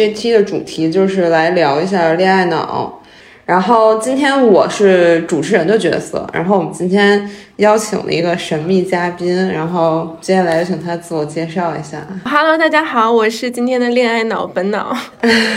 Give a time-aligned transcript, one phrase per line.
[0.00, 3.02] 这期的主题就是来聊一下恋爱脑。
[3.44, 11.98] 然后今天我是主持人的角色，然后我们今天邀请了一个神秘嘉宾，然后接下来请他自我介绍一下。
[12.24, 14.96] Hello，大家好，我是今天的恋爱脑本脑。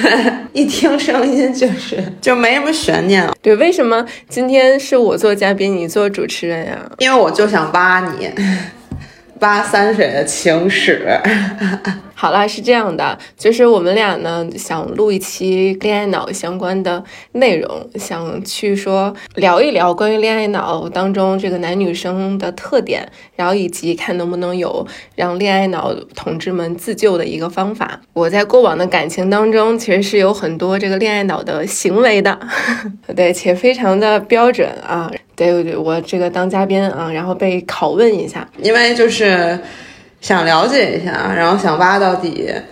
[0.51, 6.77] 一听声音就是就没什么悬念了，对，为什么今天是我做嘉宾，你做主持人呀？
[6.97, 8.29] 因为我就想挖你，
[9.39, 11.07] 挖三水的情史。
[12.23, 27.99] 好啦，是这样的，就是我们俩呢想录一期恋爱脑相关的内容，想去说聊一聊关于恋爱脑当中这个男女生的特点，然后以及看能不能有让恋爱脑同志们自救的一个方法。
[28.13, 32.39] 我在过往的感情当中，其实是有很多这个恋爱脑的行为的，
[33.13, 35.11] 对，且非常的标准啊。
[35.35, 39.59] 对，对，我这个当嘉宾啊，然后被拷问一下，因为就是
[40.23, 42.49] 想了解一下，然后想挖到底，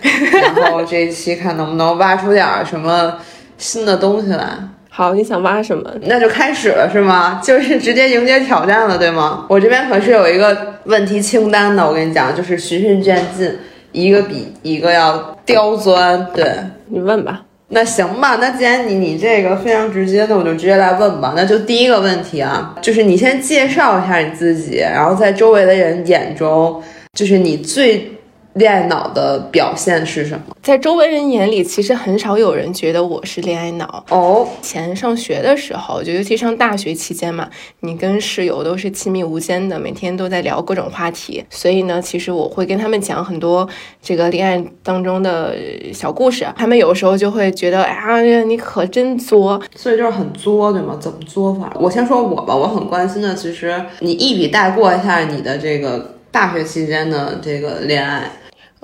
[0.56, 3.14] 然后这一期看能不能挖出点儿什么
[3.58, 4.46] 新的东西来。
[4.88, 5.90] 好，你想挖什么？
[6.06, 7.42] 那就开始了是吗？
[7.44, 9.44] 就是直接迎接挑战了，对吗？
[9.50, 13.54] 我这边可是有一个问题清单的，我跟你讲，就是循序渐进，
[13.92, 16.26] 一个比一个要刁钻。
[16.34, 16.50] 对，
[16.86, 17.42] 你问吧。
[17.68, 21.34] 那行吧，那既然你你这个非常直接，那我就直接来问吧。
[21.36, 26.82] 那就第一个问题啊，就是你先介绍一下你自己，然后在周围的人眼中，
[27.18, 28.10] 就是你最
[28.54, 30.56] 恋爱脑的表现是什么？
[30.62, 34.02] 在周围人眼里，其实很少有人觉得我是恋爱脑。
[34.08, 37.46] 哦，以前上学的时候，就尤其上大学期间嘛，
[37.80, 43.68] 你跟室友都是亲密无间的，每天都在聊各种话题，所以呢，其实我会跟他们讲很多
[44.00, 45.54] 这个恋爱当中的
[45.92, 50.96] 小故事，他们有时候就会觉得，哎呀，你可真作，所以就是很作，对吗？
[50.98, 51.70] 怎么作法？
[51.78, 58.32] 我先说我吧，我很关心的，其实你一笔带过一下你的这个大学期间的这个恋爱。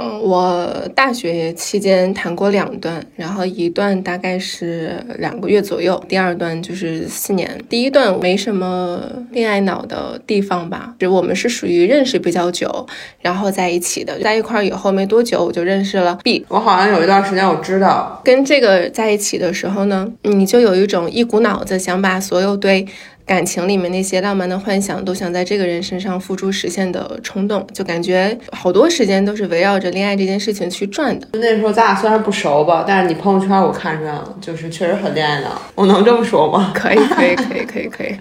[0.00, 7.60] 嗯，我大学期间谈过两段，然后一段大概是两个月左右，第二段就是四年。
[7.68, 12.86] 第一段没什么恋爱脑的地方吧，就我们是属于认识比较久，
[13.22, 16.46] 然后在一起的，在一块儿以后没多久我就认识了 B。
[16.46, 22.86] 我好像有一段时间我知道，跟这个在一起的时候呢，你就有一种一股脑子想把所有对。
[23.28, 31.28] 感情里面那些浪漫的幻想，都想在这个人身上付诸实现的冲动，就感觉好多时间都是围绕着恋爱这件事情去转的。
[31.34, 35.60] 那时候咱俩虽然不熟吧，但是你朋友圈我看出来了，就是确实很恋爱脑。
[35.74, 36.72] 我能这么说吗？
[36.74, 38.16] 可以，可以，可以，可以，可以。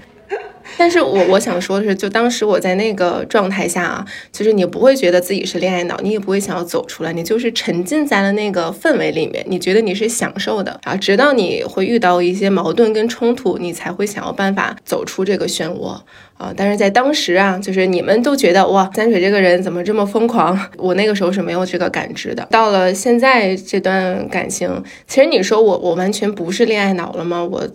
[0.77, 15.99] 但是我我想说的是，就当时我在那个状态下啊，就是你不会觉得自己是恋爱脑，你也不会想要走出来，你就是沉浸在了那个氛围里面，你觉得你是享受的啊，直到你会遇到一些矛盾跟冲突，你才会想要办法走出这个漩涡
[16.37, 16.53] 啊。
[16.55, 20.57] 但是在当时啊，就是你们都觉得哇，三水这个人怎么这么疯狂？
[20.77, 22.47] 我那个时候是没有这个感知的。
[22.51, 27.43] 到了现在这段感情，其实你说我我完全不是恋爱脑了吗？
[27.43, 27.67] 我。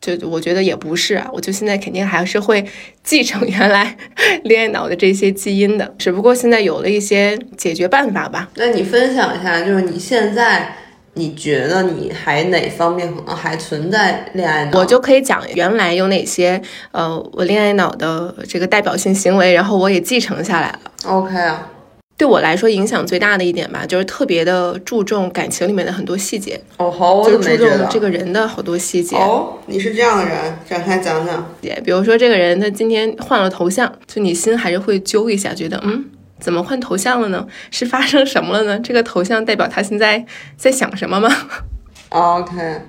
[0.00, 2.64] 就我觉得也不是啊，我就现在肯定还是会
[3.02, 3.96] 继承原来
[4.44, 8.48] 恋爱脑的这些基因的，只不过现在有了一些解决办法吧。
[8.56, 10.76] 那你分享一下，就是你现在
[11.14, 14.78] 你觉得你还哪方面可能还存在恋爱脑？
[14.78, 16.60] 我就可以讲原来有哪些
[16.92, 20.80] 呃我恋爱脑的这个代表性行为，然后我也继承下来了。
[21.04, 21.70] OK 啊。
[22.18, 26.58] 对我来说，影响最大的一点吧，就是特别的注重感情里面的很多细节。
[26.78, 27.86] 哦，好，我就注重？
[27.90, 29.14] 这个人的好多细节。
[29.16, 31.46] 哦，你是这样的人，展开讲讲。
[31.84, 36.06] 比如说这个人他今天换了头像，就你心还是会揪一下，觉得嗯，
[36.40, 37.46] 怎么换头像了呢？
[37.70, 38.80] 是发生什么了呢？
[38.80, 40.24] 这个头像代表他现在
[40.56, 41.30] 在想什么吗？
[42.08, 42.80] OK，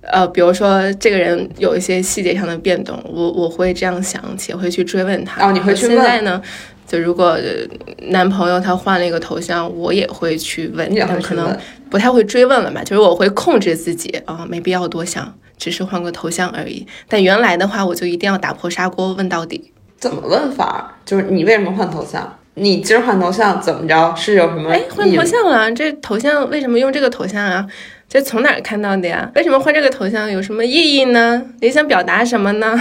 [0.00, 5.46] 呃，比如说这个人有一些细节上的变动，我我会这样想，且会去追问他。
[5.46, 6.40] 哦你会去问现在呢？
[6.90, 7.40] 就如果呃
[8.08, 11.56] 男朋友他换了一个头像，我也会去问但可能
[11.88, 12.82] 不太会追问了吧。
[12.82, 16.84] 就是我会控制自己啊、没必要多想，只是换个头像而已。
[17.06, 19.72] 但原来的话，我就一定要打破砂锅问到底。
[20.00, 20.98] 怎么问法？
[21.04, 22.36] 就是你为什么换头像？
[22.54, 24.12] 你今儿换头像怎么着？
[24.16, 27.64] 是有什么哎，换头像了，这头像为什么用这个头像啊？
[28.12, 29.30] 这从哪儿看到的呀？
[29.36, 30.28] 为什么换这个头像？
[30.28, 31.40] 有什么意义呢？
[31.60, 32.76] 你想表达什么呢？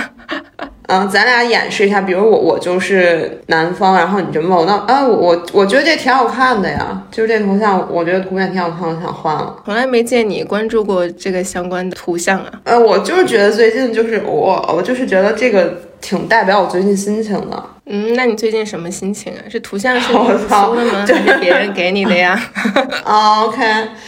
[0.88, 9.56] 嗯， 咱俩演示一下，比如我我就是南方，然后你就问我，那啊我我我觉得这挺好看的呀，就是这头像，我觉得图片挺好看，我想换了。
[9.64, 12.52] 从来没见你关注过这个相关的图像啊。
[12.64, 17.64] 呃，我就是觉得最近就是我我就是觉得这个挺代表我最近心情的。
[17.92, 19.42] 嗯，那你最近什么心情啊？
[19.50, 21.06] 是图像是 你我操搜的吗？
[21.10, 22.40] 还是别人给你的呀？
[23.04, 23.60] 啊，OK，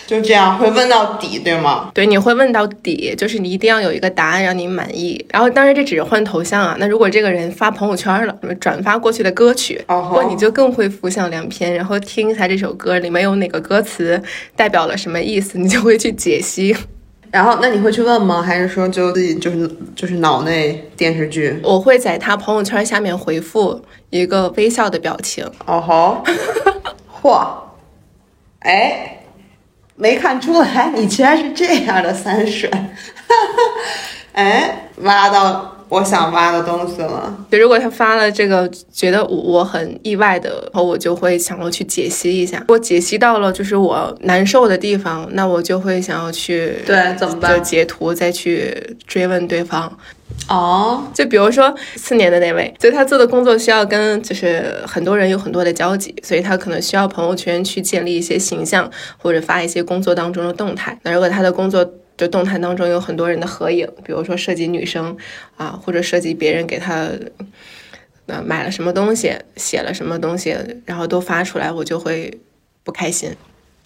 [0.06, 1.90] 就这样会问到底，对吗？
[1.94, 5.26] 对，你会问到底，就是你一定要有一个答案让你满意。
[5.32, 6.76] 然后，当然这只是换头像啊。
[6.80, 14.22] 那如果这个人发朋友圈了，什么转发过去的歌曲，哦吼哇，你就更会浮想联翩，然后听一下这首歌里面有哪个歌词
[14.56, 16.76] 代表了什么意思，你就会去解析。
[17.32, 18.42] 然后，那你会去问吗？
[18.42, 21.58] 还是说就自己就是就是脑内电视剧？
[21.64, 25.50] 我会在他朋友圈下面回复一个微笑的表情。
[25.66, 26.24] 哦吼，
[27.22, 27.48] 嚯，
[28.60, 29.24] 哎，
[29.96, 32.70] 没看出来你居然是这样的三水，
[34.34, 37.38] 哎，挖到我想挖的东西了。
[37.52, 42.60] 就如果他发了这个觉得我我很意外的，然后我就会想要去解析一下。
[42.60, 47.62] 如果解析到了就是我难受的地方，那我就会想要去对，怎么就办？
[47.62, 49.92] 截图再去追问对方。
[50.48, 60.98] 哦，就比如说四年的那位，就他做的工作需要跟就是很多人有很多的交集，所以他可能需要朋友圈去建立一些形象，或者发一些工作当中的动态。
[61.04, 61.86] 那如果他的工作
[62.22, 65.18] 的动态当中有很多人的合影，比如说涉及女生
[65.58, 67.10] 啊，或者涉及别人给他。
[68.28, 72.40] 呃，买了什么东西，写了什么东西，然后都发出来，我就会
[72.82, 73.30] 不开心。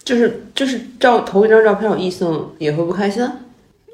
[0.04, 3.28] 就是就是照头一张照片有异性也会不开心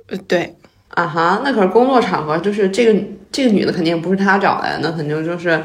[0.08, 0.54] 呃，对，
[0.88, 1.40] 啊哈？
[1.42, 5.62] 那可是工作场合，就是这个这个女的肯定不是他找来的，那肯定就是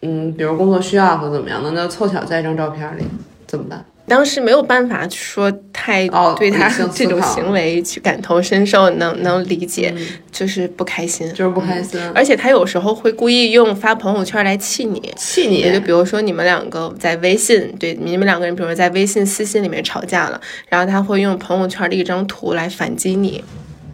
[0.00, 3.04] 嗯，比如工作需要或怎么样的，那凑巧在一张照片里
[3.46, 3.84] 怎么办？
[4.08, 11.28] 当时没有办法说太哦对他这种行为去感同身受，能能理解，嗯就是不开心。
[11.34, 23.44] 就是不开心，而且他有时候会故意用发朋友圈来气你，气你也就比如说你们两个在微信，对你们两个人，比如说在微信私信里面吵架了，然后他会用朋友圈的一张图来反击你。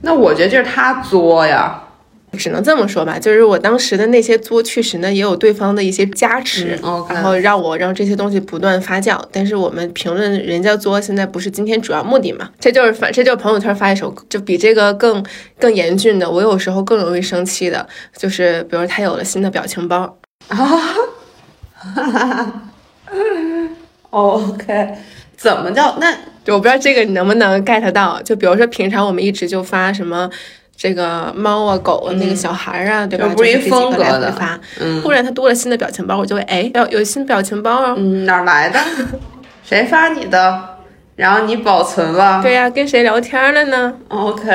[0.02, 1.80] 那我觉得这是他作呀。
[2.34, 6.78] 只能这么说吧，就是我当时的那些作，确实呢也有对方的一些加持，
[7.08, 9.20] 然后让我让这些东西不断发酵。
[9.32, 12.50] 但是我们评论人家作，现在不是今天主要目的嘛？
[12.58, 15.24] 这就是反，这就是朋友圈发一首，就比这个更
[15.58, 16.30] 更严峻的。
[16.30, 17.86] 我有时候更容易生气的，
[18.16, 20.56] 就是比如他有了新的表情包， 啊，
[21.76, 22.62] 哈哈
[24.10, 24.94] OK，
[25.36, 26.12] 怎么叫那？
[26.44, 28.20] 就我不知道这个你能不能 get 到。
[28.22, 30.30] 就比如说平常我们一直就发什么。
[30.76, 33.26] 这个猫啊、狗啊、那个小孩啊，对吧？
[33.28, 38.78] 这不是一风格的发，嗯忽然他多了新的表情包，我就会哎，有有新表情包啊，嗯，哪儿来的？
[39.64, 40.60] 谁发你的？
[41.16, 42.42] 然后你保存了。
[42.42, 44.50] 对呀、跟谁聊天了呢？OK，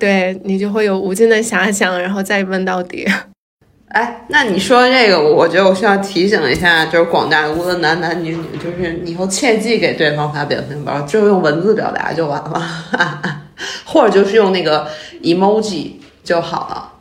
[0.00, 3.06] 对你就会有无尽的遐想，然后再问到底。
[3.92, 12.62] 哎，那你说这个，我觉得我需要提醒一下，就是广大无论男男女女，就是你以后切记给对方发表情包，就用文字表达就完了，
[13.84, 14.86] 或者就是用那个
[15.22, 15.92] emoji
[16.24, 16.92] 就好了，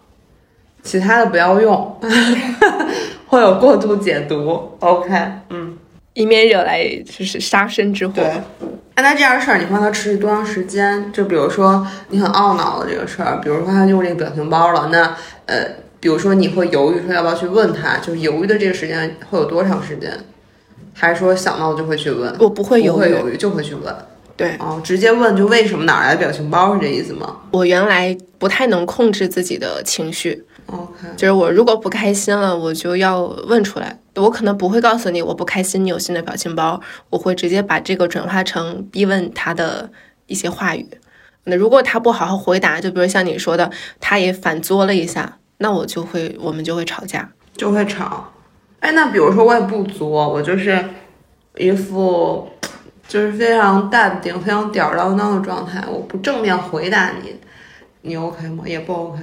[0.83, 1.99] 其他的不要用，
[3.27, 4.77] 会有过度解读。
[4.79, 5.09] OK，
[5.49, 5.77] 嗯，
[6.13, 8.13] 以免惹来就是杀身之祸。
[8.15, 8.41] 对。
[8.93, 11.11] 那他这样的事儿，你会让他持续多长时间？
[11.11, 15.15] 就比如说你很懊恼的这个事儿，比如说他用这个表情包了，那
[15.47, 15.65] 呃，
[15.99, 20.11] 比如说你会犹豫说要不要去问他，就是犹豫的这个时间会有多长时间？
[20.93, 22.35] 还是说想到就会去问？
[22.37, 23.95] 我不会犹豫，不会犹豫就会去问。
[24.41, 33.99] 对哦，直接问就为什么哪儿来的表情包是这意思吗我原来不太能控制自己的情绪，？OK，就是我如果不开心了，我就要问出来。
[34.15, 39.91] 我可能不会告诉你我不开心，你有新的表情包，我会直接把这个转化成逼问他的
[40.25, 40.87] 一些话语。
[41.43, 47.29] 那如果他不好好回答，就比如像你说的，他也反作了一下，那我就会我们就会吵架。
[47.55, 48.31] 就会吵。
[48.79, 50.83] 哎，那比如说我也不作，我就是
[51.57, 52.49] 一副
[53.11, 57.35] 就是非常淡定、非常吊儿郎当的状态，我不正面回答你，
[58.03, 58.63] 你 OK 吗？
[58.65, 59.19] 也不 OK。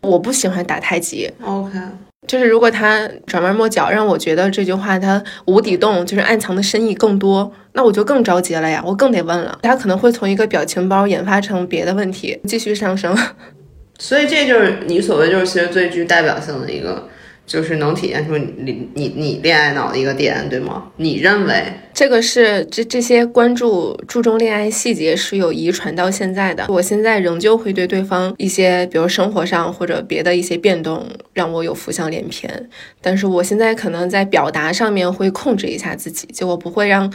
[0.00, 1.78] 我不喜欢打太极，OK，
[2.26, 9.56] 就是如果他转弯抹角，让我觉得这句话他无底洞，就是暗藏的深意更多，那我就更着急了呀，我更得问了。
[9.62, 13.16] 他可能会从一个表情包研发成别的问题，继续上升。
[14.00, 17.08] 所以这就是你所谓就是其实最具代表性的一个，
[17.50, 20.84] 就是能体现出你你你恋爱脑的一个点，对吗？
[20.98, 21.64] 你认为？
[21.92, 26.66] 这个是这这些关注注重恋爱细节是有遗传到现在的。
[26.68, 32.70] 我现在仍旧会对对方一些，比如生活上或者别的一些变动，让我有浮想联翩。
[33.00, 37.12] 但是我现在可能在表达上面会控制一下自己，就我不会让。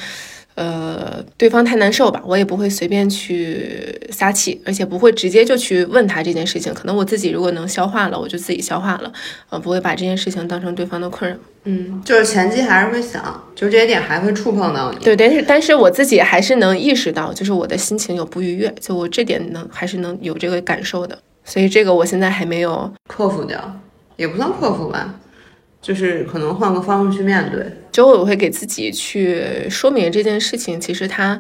[0.56, 6.74] 呃，对方太难受吧，我也不会随便去撒气，而且不会直接就去问他这件事情。
[6.74, 9.12] 可能我自己如果能消化了，我就自己消化了，
[9.50, 11.38] 呃，不会把这件事情当成对方的困扰。
[11.66, 15.00] 嗯，就是前期还是会想，就这些点还会触碰到你。
[15.04, 23.82] 对，但是但是我自己还是能意识到，就是我的心情有不愉悦，就我这点能还是能有这个感受的，所以这个我现在还没有，克服掉。
[24.18, 25.14] 也不算克服吧，
[25.86, 27.64] 就是可能换个方式去面对。
[27.92, 31.40] 就我会给自己去说明这件事情，其实它。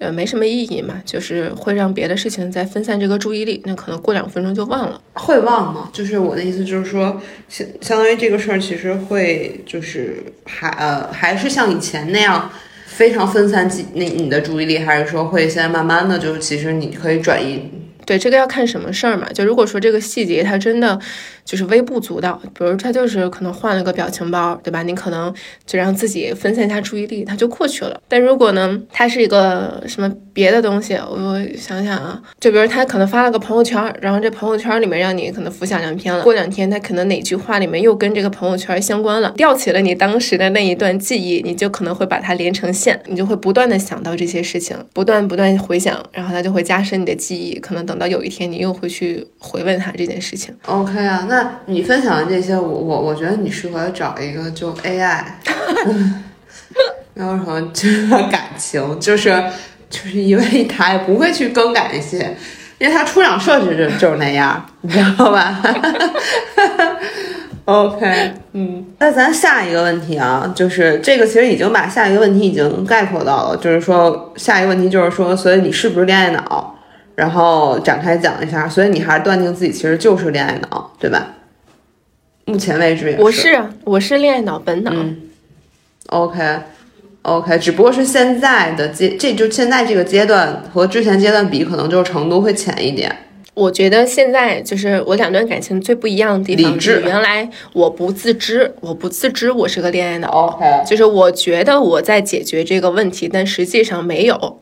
[0.00, 5.02] 呃，没什么意义嘛，就是会让别的事情再分散这个注意力，那可能过两分钟就忘了。
[5.14, 5.90] 会忘吗？
[5.92, 12.48] 就是我的意思，就是说，相相当于这个事儿，其实会就是还呃还是像以前那样
[12.86, 17.68] 非常分散记那你的注意力，还是说会现在慢慢的就是其实你可以转移。
[18.06, 19.28] 对，这个要看什么事儿嘛。
[19.34, 20.96] 就如果说这个细节它真的
[21.48, 24.82] 就是微不足道，比如他就是可能换了个表情包，对吧？
[24.82, 25.32] 你可能
[25.64, 28.00] 就让自己分散一下注意力，它就过去了。
[28.06, 36.22] 但如果呢，它是一个什么别的东西，我想想啊，就比如他可能发了个朋友圈，然后这朋友圈里面让你可能浮想联翩了。
[36.22, 47.98] 过两天他可能哪句话里面又跟这个朋友圈相关了，吊起了你当时的那一段记忆，你就可能会把它连成线，你就会不断的想到这些事情，不断不断回想，然后它就会加深你的记忆，可能等。
[47.98, 51.26] 到有一天你又会去回问他这件事情，OK 啊？
[51.28, 55.22] 那你分享的这些，我我我觉得你适合找一个就 AI，
[57.14, 59.42] 没有什么真的感情，就是
[59.90, 62.36] 就是因为他也不会去更改那些，
[62.78, 65.60] 因为他出厂设置就就是那样，你知道吧？
[67.66, 76.77] OK，嗯，那咱下一个问题啊，就是这个其实已经把下一个问题已经概括到了，就是说下一个问题就是说，所以你是不是恋爱脑？
[77.18, 81.34] 然后展开讲一下，所以你还是断定自己其实就是恋爱脑，对吧？
[82.44, 83.20] 目前为止也是。
[83.20, 84.92] 我是我是恋爱脑本脑。
[86.10, 93.12] OK，OK，只不过是现在的阶，这就现在这个阶段和之前阶段比，可能就是程度会浅一点。
[93.54, 100.28] 我觉得现在就是我两段感情最不一样的地方，是原来我不自知，我不自知我是个恋爱脑。
[100.28, 104.60] OK，就是我觉得我在解决这个问题，但实际上没有。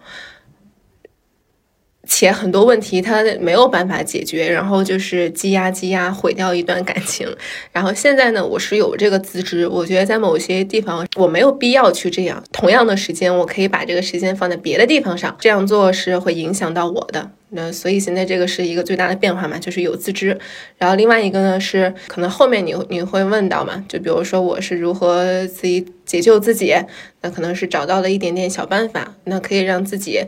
[2.06, 7.28] 且很多问题他没有办法解决，然后就是积压积压，毁掉一段感情。
[7.72, 12.42] 然后现在呢，我是有这个自知，我觉得在某些地方我没有必要去这样。
[12.52, 17.30] 同样的时间，我可以把这个时间放在别的地方上，这样做是会影响到我的。
[17.50, 20.36] 那所以现在这个是一个最大的变化嘛，就是有自知。
[20.78, 26.74] 然后另外一个呢是，可能后面你你会问到嘛，就比如说我是如何自己解救自己，
[27.22, 30.20] 那可能是找到了一点点小办法，那可以让自己。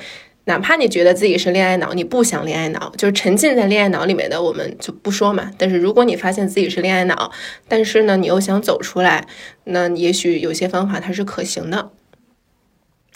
[0.48, 5.50] 哪怕你觉得自己是恋爱脑，你不想恋爱脑，就是沉浸在恋爱脑里面的，我们就不说嘛。
[5.58, 7.30] 但是如果你发现自己是恋爱脑，
[7.68, 9.26] 但是呢，你又想走出来，
[9.64, 11.90] 那也许有些方法它是可行的。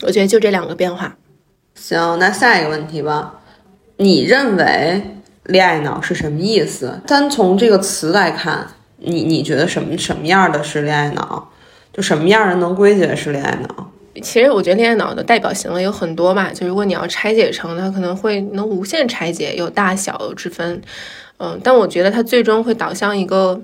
[0.02, 1.16] 我觉得就这两个变化。
[1.74, 3.40] 行，那下一个问题吧。
[3.96, 5.02] 你认为
[5.44, 7.00] 恋爱脑是什么意思？
[7.06, 11.50] 单从这个词来看，你你觉得什么什么样的是恋爱脑？
[11.94, 13.91] 就什么样的能归结是恋爱脑？
[14.20, 20.82] 其实我觉得恋爱脑的代表行为有很多吧，就如果你要拆解成，它可能会能无限拆解，有大小之分。
[21.38, 23.60] 嗯，但我觉得它最终会导向一个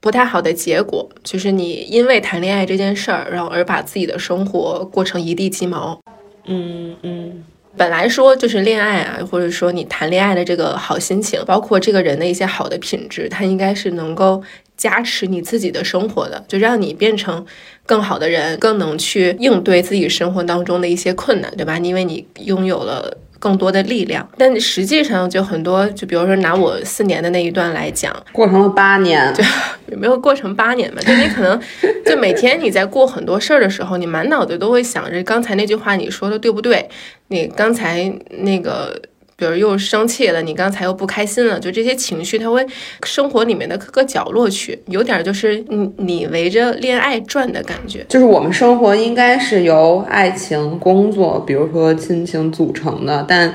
[0.00, 6.00] 不太好的结果，就是你因为谈恋爱这件事儿，然后而把自己的生活过成一地鸡毛。
[6.46, 7.44] 嗯嗯。
[7.76, 14.42] 本来说就是恋爱啊，或者说你谈恋爱的这个好心情，包括这个人的一些好的品质，它应该是能够
[14.80, 17.44] 加持你自己的生活的，就让你变成
[17.84, 21.76] 更好的人，更能去应对自己生活当中的一些困难，对吧？
[21.78, 23.18] 因为你拥有了。
[23.40, 29.42] 更多的力量，但实际上就很多，就比如说拿我四年的那一段来讲，过成了八年，就
[29.86, 31.00] 有没有过成八年嘛？
[31.00, 31.58] 就你可能
[32.04, 36.86] 就每天你在过很多事儿的时候，你满脑子都会想着刚才那句话你说的对不对？
[37.28, 39.00] 你刚才那个。
[39.40, 42.64] 比如又生气了，你刚才又不开心了，就这些情绪，它会
[43.04, 48.04] 生活里面的各个角落去，有点就是你你围着恋爱转的感觉。
[48.10, 53.54] 就是我们生活应该是由爱情、工作，比如说亲情组成的，但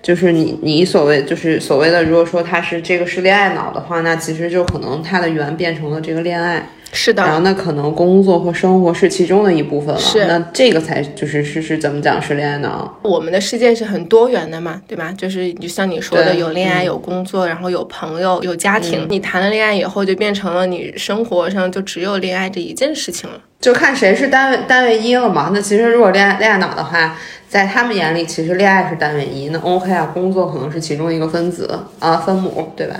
[0.00, 6.64] 就是你你所谓就是所谓的，如果说他是这个是恋爱脑的话，那其实就可能他的缘变成了这个恋爱。
[6.94, 12.98] 是的，然后那可能工作和生活是其中的一部分了，是那这个才就是是是怎么讲是恋爱脑？
[13.02, 15.12] 我们的世界是很多元的嘛，对吧？
[15.18, 19.06] 就是就像你说的，有恋爱，有工作，然后有朋友，有家庭。
[19.10, 25.50] 你谈了恋爱以后，就变成了你生活上就只有恋爱这一件事情了，就看谁是单位单位一了嘛。
[25.52, 32.96] 那其实如果恋爱恋爱脑的话，在他们眼里，其实恋爱是单位一，那 OK 啊，工作可能是其中一个分子啊，分母，对吧？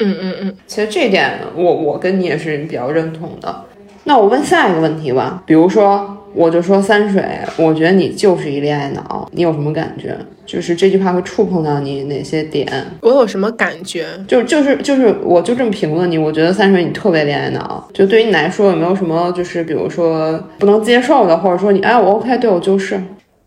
[0.00, 3.64] 嗯嗯嗯，其实这点我我跟你也是比较认同的。
[4.04, 7.22] 那我问下一个问题吧，比如说，我就说三水，
[7.58, 10.16] 我觉得你就是一恋爱脑，你有什么感觉？
[10.46, 12.66] 就是这句话会触碰到你哪些点？
[13.02, 14.06] 我有什么感觉？
[14.26, 17.86] 就就是就是，我就这么评论你，我觉得三水你特别恋爱脑。
[17.92, 22.98] 就对于你来说，有没有什么就是比如说不能接受的，或者说你哎我 OK，对我就是。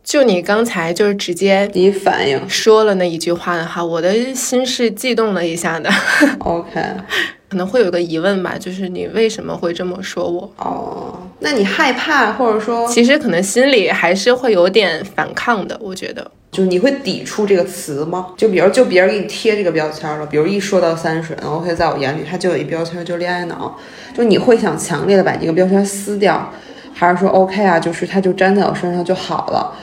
[0.04, 5.90] 就你刚才就是直接第一反应说了那一句话的话，我的心是悸动了一下的。
[6.40, 6.82] OK，
[7.50, 10.52] 可能会有个疑问吧，就是你为什么会这么说我？
[10.58, 16.30] 哦，那你害怕或者说，其实可能心里还是会有点反抗的，我觉得。
[16.52, 18.28] 就是你会抵触这个词吗？
[18.38, 23.76] 就比如，就别人给你贴这个标签了，比如一说到三水，OK，在我眼里他就有一标签，就恋爱脑。
[24.16, 26.54] 就你会想强烈的把这个标签撕掉，
[26.94, 27.80] 还是说 OK 啊？
[27.80, 29.76] 就是它就粘在我身上就好了，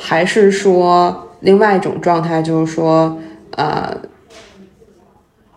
[0.00, 3.18] 还是说另外一种状态，就是说，
[3.56, 4.00] 呃，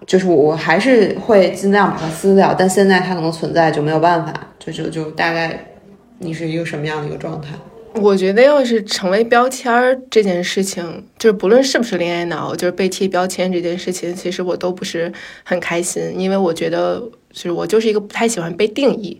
[0.07, 5.73] 就是我还是会尽量把它撕掉，但现在它能存在就没有办法，就就就大概
[6.17, 7.49] 你是一个什么样的一个状态？
[7.95, 15.11] 我觉得，要是成为标签儿这件事情，就是不论是不是恋爱脑，就是被贴标签这件事情，其实我都不是
[15.43, 16.99] 很开心，因为我觉得，
[17.31, 19.19] 就是我就是一个不太喜欢被定义，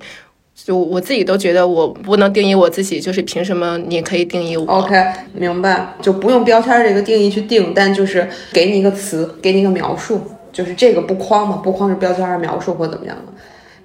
[0.64, 4.96] 就我自己都觉得我不能定义我自己，就是凭什么你可以定义我？OK，
[5.34, 13.34] 明白，就不用标签这个定义去定，但就是给你一个词，给你一个描述，就是这个不框嘛，不框是标签儿描述或怎么样的？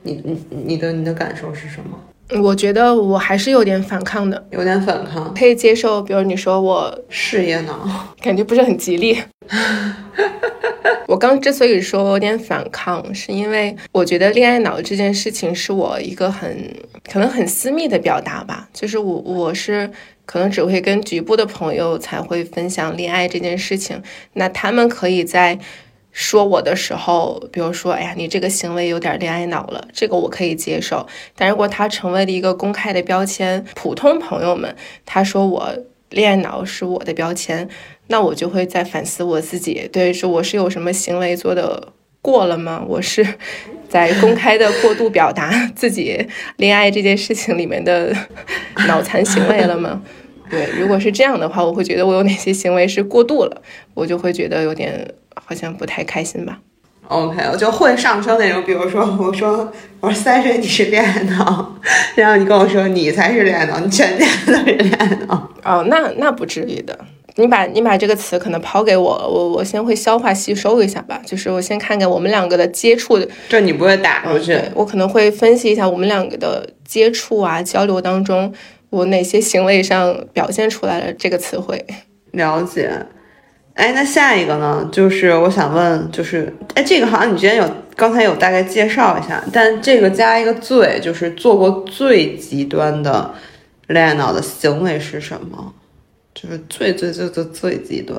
[0.03, 1.99] 你你你的你的感受是什么？
[2.43, 6.03] 我觉得我还是有点反抗的，有点反抗，可以接受。
[6.03, 9.17] 比如你说我事业脑，感觉不是很吉利。
[11.07, 16.75] 我刚之所以说我有点反抗，是因为我觉得恋爱脑这件事情是我一个很
[17.11, 18.69] 可能很私密的表达吧。
[18.73, 19.89] 就是我我是
[20.25, 24.03] 可能只会跟局部的朋友才会分享恋爱这件事情，
[24.33, 25.59] 那他们可以在。
[26.19, 31.07] 说我的时候，比如说，哎呀，你这个行为有点恋爱脑了，这个我可以接受。
[31.37, 35.77] 但如果他成为了一个公开的标签，普通朋友们他说我
[36.09, 37.69] 恋爱脑是我的标签，
[38.07, 41.93] 那我就会在反思我自己，对，说我是有什么行为做的
[42.23, 42.83] 过了吗？
[42.89, 43.23] 我是
[43.87, 48.17] 在公开的过度表达 自己恋爱这件事情里面的
[48.89, 50.03] 脑残行为了吗？
[50.49, 53.61] 对，如果是这样的话，我会觉得我有哪些行为是过度了，
[53.93, 55.07] 我就会觉得有点。
[55.45, 56.59] 好像不太开心吧
[57.09, 61.77] ？OK，我就会上升那种，比如说我说 我说三水你是恋爱脑，
[62.17, 65.51] 然后你跟我说你才是恋爱脑，你全家都是恋爱脑。
[65.63, 66.99] 哦，那那不至于的。
[67.39, 71.21] 你把你把这个词可能抛给我，我我先会消化吸收一下吧。
[71.27, 74.59] 就是我先看看我们两个的接触，这你不会打出去。
[74.75, 78.51] 我可能会分析一下我们两个的接触啊交流当中，
[78.89, 81.85] 我哪些行为上表现出来了这个词汇。
[82.31, 82.91] 了解。
[83.77, 84.89] 哎，那下一个呢？
[84.91, 93.35] 就是我想问，就是哎，这个好像你之前有刚才有大概介绍一下，但这个加一个最，就是做过最极端的
[93.89, 95.75] 恋爱脑的行为是什么？
[96.35, 98.19] 就是最最最最最极端，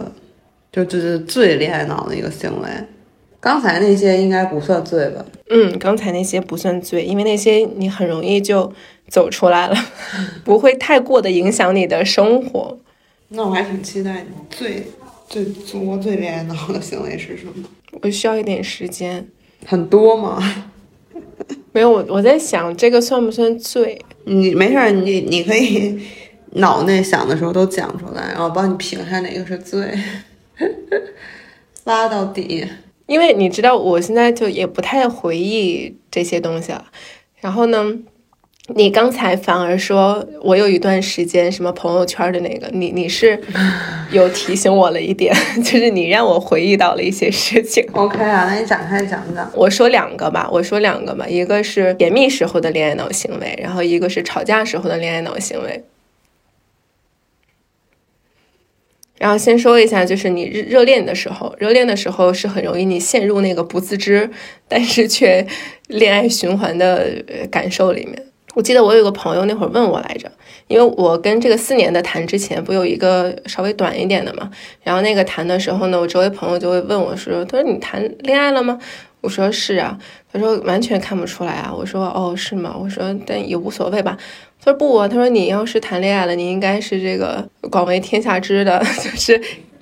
[0.71, 2.67] 就就是最恋爱脑的一个行为。
[3.39, 5.25] 刚才那些应该不算罪吧？
[5.49, 8.71] 嗯，刚才那些不算罪，因为那些你很容易就
[9.07, 9.75] 走出来了，
[10.45, 12.77] 不会太过的影响你的生活。
[13.29, 14.87] 那我还挺期待你最。
[15.27, 17.53] 最作、最恋爱脑的行为是什么？
[18.01, 19.27] 我需要一点时间。
[19.65, 20.41] 很多吗？
[21.73, 23.99] 没有，我我在想这个算不算罪？
[24.25, 25.99] 你没事，你你可以
[26.53, 29.93] 脑内想的时候都讲出来，然后帮你评下哪个是罪，
[31.83, 32.67] 拉到底。
[33.05, 36.85] 因为你知道，我现在就也不太回忆这些东西了。
[37.39, 37.99] 然后呢？
[38.75, 43.39] 你刚才反而说我有一段时间什么朋友圈的那个，你你是
[44.11, 47.87] 有提醒我了一点， 就是你让我回忆到了一些事情。
[47.93, 49.49] OK 啊，那你展开讲讲。
[49.55, 55.85] 我说两个吧，我说两个吧，一个是甜蜜时候的恋爱脑行为，然后一个是吵架时候的恋爱脑行为。
[59.17, 64.29] 然后先说一下，就是你热热恋的时候，热恋的时候是很容易你陷入那个不自知，
[64.67, 65.47] 但是却
[65.87, 68.26] 恋爱循环的感受里面。
[68.57, 70.27] 我记得我有个朋友那会儿问我来着，
[70.67, 74.49] 因为我跟这个四年的谈之前不有一个稍微短一点的嘛，
[74.81, 78.79] 然后那个谈的时候呢，我周围朋友就会问我说：“他说你谈恋爱了吗？”
[79.21, 79.95] 我说：“是啊。”
[80.33, 84.17] 他说：“完全看不出来啊。”我说：“哦，是吗？”我说：“但也无所谓吧。”
[84.59, 89.39] 他说：“不，他说你要是谈恋爱了，你应该是这个广为天下知的， 就是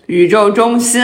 [0.07, 1.01] 宇宙中心，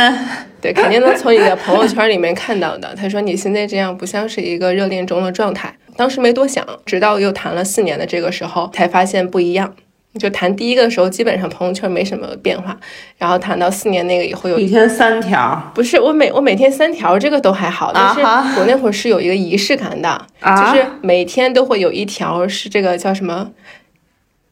[0.62, 9.74] 对，肯定能从你的朋友圈里面看到的。”他说：“你现在这样不像是一个热恋中的状态。”当时没多想，直到又谈了四年的这个时候，才发现不一样。
[10.20, 12.78] 就谈第一个的时候，基本上朋友圈没什么变化，
[13.18, 18.22] 然后谈到四年那个以后，有一天三条，不是我每我每天三条，这个都还好，但是
[18.60, 23.52] 我那会儿是有一个仪式感的，就是每天都会有一条是这个叫什么，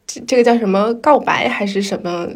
[0.06, 2.26] 这这个叫什么告白还是什么？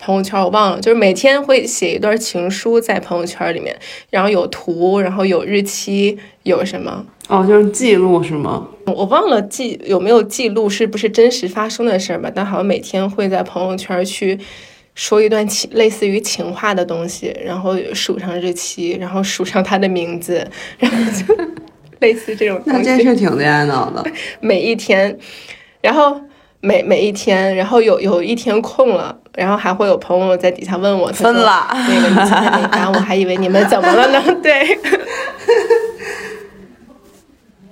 [0.00, 3.76] 朋友圈我忘了，就是每天会写一段情书在朋友圈里面，
[4.10, 7.04] 然后有图，然后有日期，有什么？
[7.28, 8.66] 哦，就是记录是吗？
[8.86, 12.30] 我忘了记有没有记录，是不是真实发生的事儿吧？
[12.34, 14.38] 但好像每天会在朋友圈去
[14.94, 20.46] 说一段情，类似于情话的东西，然后数上日期，然后数上他的名字，
[20.78, 21.34] 然后就
[21.98, 22.84] 类似这种东那西。
[22.84, 24.02] 真是挺恋爱脑的。
[24.40, 25.18] 每一天，
[25.82, 26.18] 然后
[26.60, 34.22] 每每一天，然后有有一天空了，然后还会有朋友在底下问我，分了那个你今天没发，我还以为你们怎么了呢？
[34.42, 34.78] 对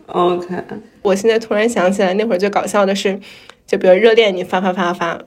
[0.06, 0.62] ，OK，
[1.02, 3.18] 我现在突然想起来，那会儿最搞笑的是，
[3.66, 5.18] 就比如热恋，你发发发发，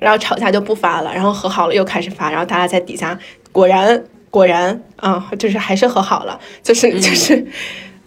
[0.00, 3.18] 然后吵架就不发了，然后和好了又开始发，然后大家在底下
[3.52, 7.46] 果然果然啊、就是还是和好了，就是就是。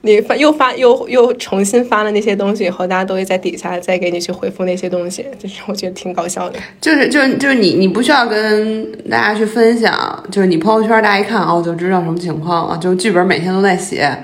[0.02, 6.60] 你发又发又又重新发了那些东西以后，大家都会在底下再给你去回复那些东西，就是我觉得挺搞笑的。
[6.80, 14.16] 就是就是就是你你不需要跟大家去分享，就是你朋友圈大家一看哦就知道什么情况了，就剧本每天都在写，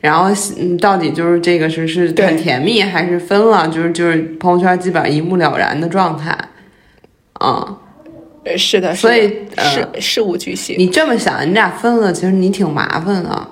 [0.00, 6.36] 然后嗯到底就是这个是是很甜蜜还是分了，就是就是朋友圈基本上一目了然的状态，
[7.40, 7.76] 嗯，
[8.44, 10.74] 呃，是的，是所以事事无巨细。
[10.76, 13.48] 你这么想，你俩分了，其实你挺麻烦的。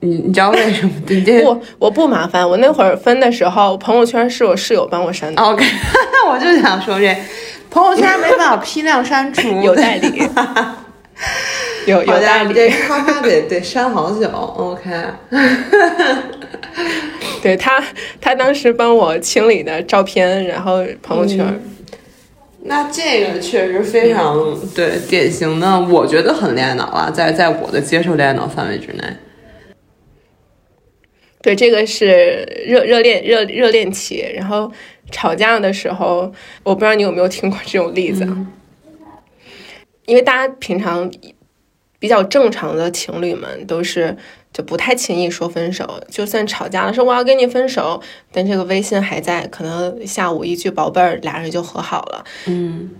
[0.00, 0.92] 你你知道为什么？
[1.08, 5.64] 你这不我不麻烦，我那会儿分的时候，朋友圈是我室友帮我删的，OK，
[6.30, 7.16] 我就想说这
[7.70, 10.22] 朋友圈没办法批量删除， 有代理，
[11.86, 12.54] 有有好家伙，代理。
[12.54, 14.28] 这咔咔得得删好久。
[14.28, 14.90] OK，
[17.42, 17.82] 对他，
[18.20, 21.40] 他当时帮我清理的照片，然后朋友圈。
[21.46, 21.74] 嗯
[22.60, 24.36] 那这个确实非常
[24.74, 29.02] 对典型的，我觉得很恋爱脑啊，在在我的接受恋爱脑范围之内。
[31.40, 34.70] 对，这个是热热恋热热恋期，然后
[35.10, 38.46] 吵架的时候，我不知道你有没有听过这种例子，啊
[40.06, 41.10] 因为大家平常
[41.98, 44.16] 比较正常的情侣们都是
[44.52, 48.00] 就不太轻易说分手，就算吵架了说我要跟你分手，
[48.32, 52.24] 但这个微信还在，可能下午一句宝贝儿，俩人就和好了。
[52.46, 52.90] 嗯，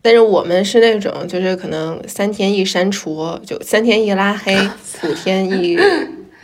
[0.00, 4.56] 但是我们是那种，就是可能三天一删除，就三天一拉黑，
[5.02, 5.76] 五天一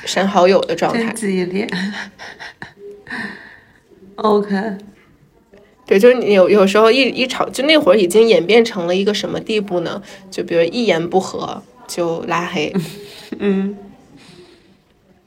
[0.05, 1.15] 删好友的状态真。
[1.15, 1.69] 激烈。
[4.17, 4.55] OK，
[5.87, 10.03] 对，就是你有有时候一一吵，就那会儿已经演变成了一个什么地步呢？
[10.31, 12.73] 就比如一言不合就拉黑，
[13.39, 13.77] 嗯，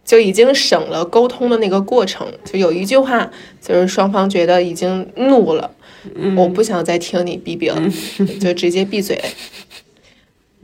[0.05, 2.31] 就已经省了沟通的那个过程。
[2.45, 5.71] 就有一句话，就是双方觉得已经怒了，
[6.38, 7.81] 我不想再听你逼逼了，
[8.39, 9.19] 就直接闭嘴。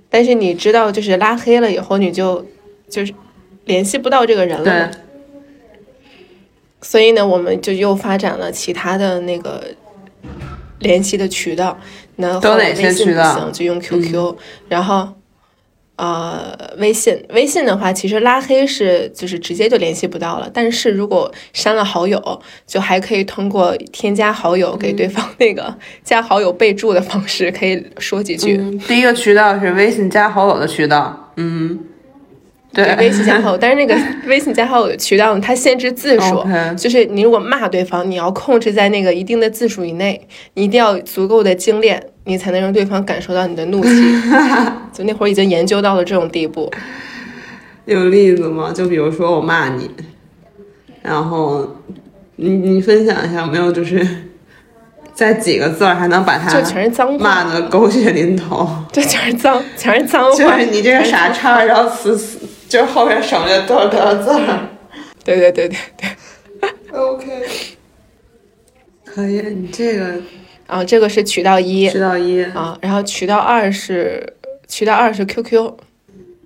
[0.10, 2.46] 但是你知道，就是拉黑了以后，你就
[2.88, 3.14] 就是
[3.66, 4.92] 联系不到这个人了
[6.82, 9.64] 所以呢，我们就又发展了其他的那个
[10.80, 11.78] 联系的渠道。
[12.16, 14.36] 那后来微信些渠道嗯不行，就用 QQ，、
[14.68, 15.08] 然后
[15.96, 20.50] 呃微信，微信的话，其实拉黑是就是直接就联系不到了。
[20.52, 28.58] 但是如果删了好友，就还可以通过添加好友给嗯对方那个加好友备注的方式，可以说几句。
[28.58, 31.32] 嗯，第一个渠道是微信加好友的渠道。
[31.38, 31.80] 嗯，
[32.74, 33.96] 对，微信加好友， 但是那个
[34.28, 36.44] 微信加好友的渠道，它限制字数
[36.78, 43.92] 就是你如果骂对方，你要控制在那个一定的字数以内，你一定要足够的精炼，你才能让对方感受到你的怒气。
[44.94, 46.72] 就那会儿已经研究到了这种地步，
[47.86, 48.72] 有例子吗？
[48.74, 49.90] 就比如说我骂你，
[51.02, 51.78] 然后
[52.38, 54.06] 你你分享一下有没有就是
[55.14, 58.68] 在几个字儿还能把他就全是脏骂，的狗血淋头？
[58.92, 60.32] 就全是脏，全是脏话。
[60.32, 62.40] 就是你这个傻叉，然后死死，
[62.72, 64.68] 就是后面省略多少多少字儿。
[65.26, 66.10] 对对对对对。
[66.98, 67.26] OK，
[69.04, 70.22] 可以，你这个
[70.68, 71.90] 啊，这个是渠道一。
[71.90, 74.38] 渠道一，啊，然后渠道二是
[74.70, 75.74] 渠道二是 QQ，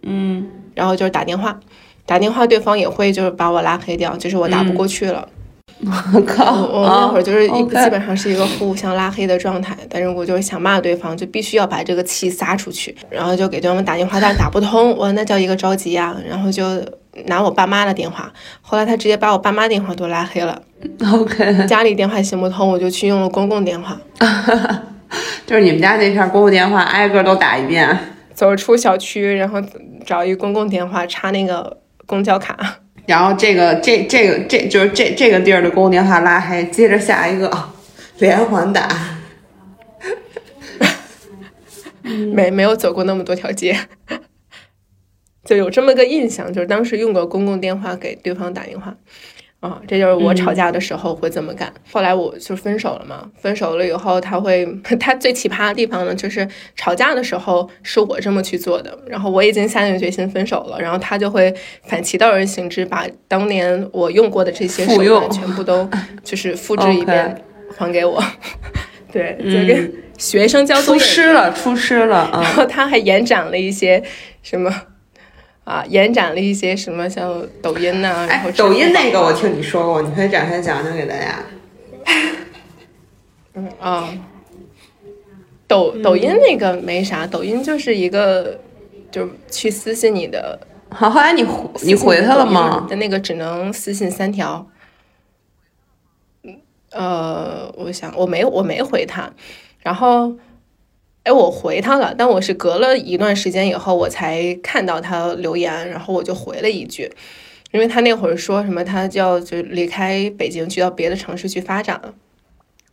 [0.02, 1.60] 嗯，然后就是打电话，
[2.08, 5.30] 打电话对方也会就是把我拉黑掉，就是我打不过去了。
[6.14, 16.66] 我靠，我我那会儿就是一、基本上是一个互相拉黑的状态，但是我就是想骂对方，就必须要把这个气撒出去，然后就给对方打电话，但是打不通，我那叫一个着急呀、然后就
[17.26, 20.62] 拿我爸妈的电话，后来他直接把我爸妈电话都拉黑了，
[21.14, 24.00] OK，家里电话行不通，我就去用了公共电话，
[25.46, 27.98] 就是你们家那片公共电话挨个都打一遍。
[28.34, 29.62] 走出小区，然后
[30.06, 32.58] 找一公共电话插那个公交卡，
[33.06, 37.52] 然后这个这这个这就是这这个地儿的公共电话拉黑，接着下一个
[38.20, 38.90] 连环打。
[42.34, 43.78] 没没有走过那么多条街。
[45.46, 48.96] 就有这么个印象，就是当时用过公共电话给对方打电话，
[49.66, 51.72] 啊，这就是我吵架的时候会这么干。
[51.92, 54.68] 后来我就分手了嘛，分手了以后，他会，
[55.00, 65.90] 他最奇葩的地方呢，就是吵架的时候是我这么去做的，然后我已经下定决心分手了，然后他就会反其道而行之，把当年我用过的这些手段全部都
[66.24, 67.42] 就是复制一遍
[67.76, 68.24] 还给我。
[69.12, 72.42] 对，就跟学生交作出业出师了，出师了啊！
[72.44, 74.04] 然后他还延展了一些
[74.44, 74.70] 什么
[75.66, 81.44] 啊，延展了一些什么像抖音呐、然后哎，抖音那个我听你说过，你可以展开讲讲给大家。
[83.56, 84.08] 嗯啊，
[85.68, 88.60] 抖抖音那个没啥，抖音就是一个
[89.12, 92.86] 就去私信你的，好，后来你回你回他了吗？
[92.88, 94.68] 的那个只能私信三条。
[96.44, 96.60] 嗯
[96.92, 99.30] 呃，我想我没我没回他，
[99.80, 100.32] 然后，
[101.26, 107.12] 哎，我回他了，但我是隔了一段时间以后我才看到他留言，然后我就回了一句，
[107.72, 112.14] 因为他那会儿说什么他就要就离开北京去到别的城市去发展了。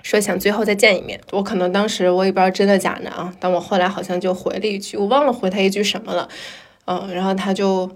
[0.02, 6.26] 说想最后再见一面，我可能当时我也不知道真的假的啊，但我后来好像就回了一句，我忘了回他一句什么了，
[6.86, 7.88] 嗯，然后他就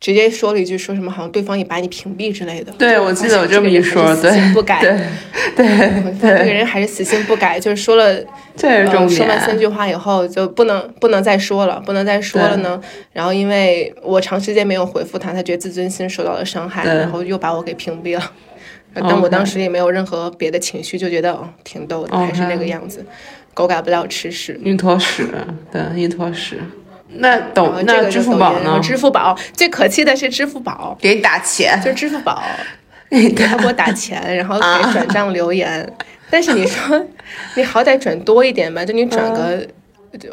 [0.00, 2.72] 直接说了一句，说什么好像对方也把你屏蔽之类的。
[2.78, 4.96] 对，我记得有这么一说，对，死心不改，对
[5.56, 5.66] 对
[6.20, 8.14] 这个，人还是死性不改，就是说了，
[8.56, 9.58] 这是重呃，说完三。
[9.58, 12.78] 句话以后就不能不能再说了，不能再说了呢。
[13.12, 18.32] 然后因为我长时间没有回复他，他觉得自尊心受到了伤害，然后又把我给屏蔽了。
[18.96, 23.04] 但我当时也没有任何别的情绪，就觉得哦挺逗的，还是那个样子，
[23.54, 24.60] 狗改不了吃屎。
[24.62, 25.26] 一坨屎，
[25.72, 26.60] 对，一坨屎。
[27.16, 28.80] 那抖然后这个那支付宝呢？
[28.82, 32.42] 支付宝最可气的是支付宝，给你打钱，就是支付宝。
[33.36, 35.88] 他给我打钱，然后啊给转账留言，
[36.28, 37.00] 但是你说
[37.54, 39.64] 你好歹转多一点吧，就你转个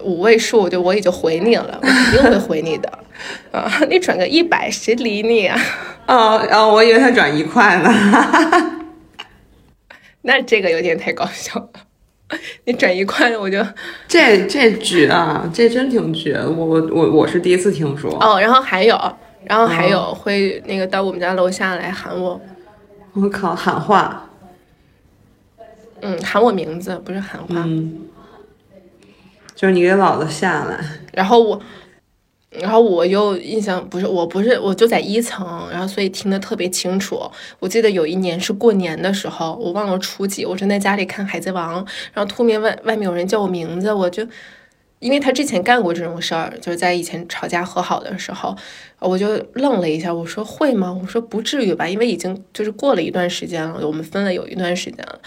[0.03, 2.91] 五位数，就我也就回你了，我肯定会回你的
[3.51, 3.71] 啊！
[3.87, 5.59] 你转个一百，谁理你啊？
[6.07, 8.81] 哦哦，我以为他转一块呢。
[10.23, 11.69] 那这个有点太搞笑了。
[12.65, 13.65] 你转一块，我就
[14.07, 16.35] 这这绝啊，这真挺绝。
[16.35, 18.11] 我我我我是第一次听说。
[18.21, 18.97] 哦，然后还有，
[19.45, 22.39] 然后还有会那个到我们家楼下来喊我，
[23.13, 24.29] 我靠，喊话，
[26.01, 27.63] 嗯，喊我名字，不是喊话。
[27.65, 28.05] 嗯，
[29.55, 30.79] 就是你给老子下来。
[31.13, 31.61] 然后我，
[32.59, 37.19] 然后我又印象不是，我不是，我就在一层，然后所以听得特别清楚。
[37.59, 41.83] 我记得有一年是过年的时候，我忘了初几，我正在家里看《海贼王》，
[42.13, 44.27] 然后突然外外面有人叫我名字，我就。
[44.99, 48.55] 因为他之前干过这种事儿，就是在以前吵架和好的时候，
[48.99, 50.95] 我就愣了一下，我说会吗？
[51.01, 55.19] 我说不至于吧，因为已经就是过了一段时间了，我们分了有一段时间了。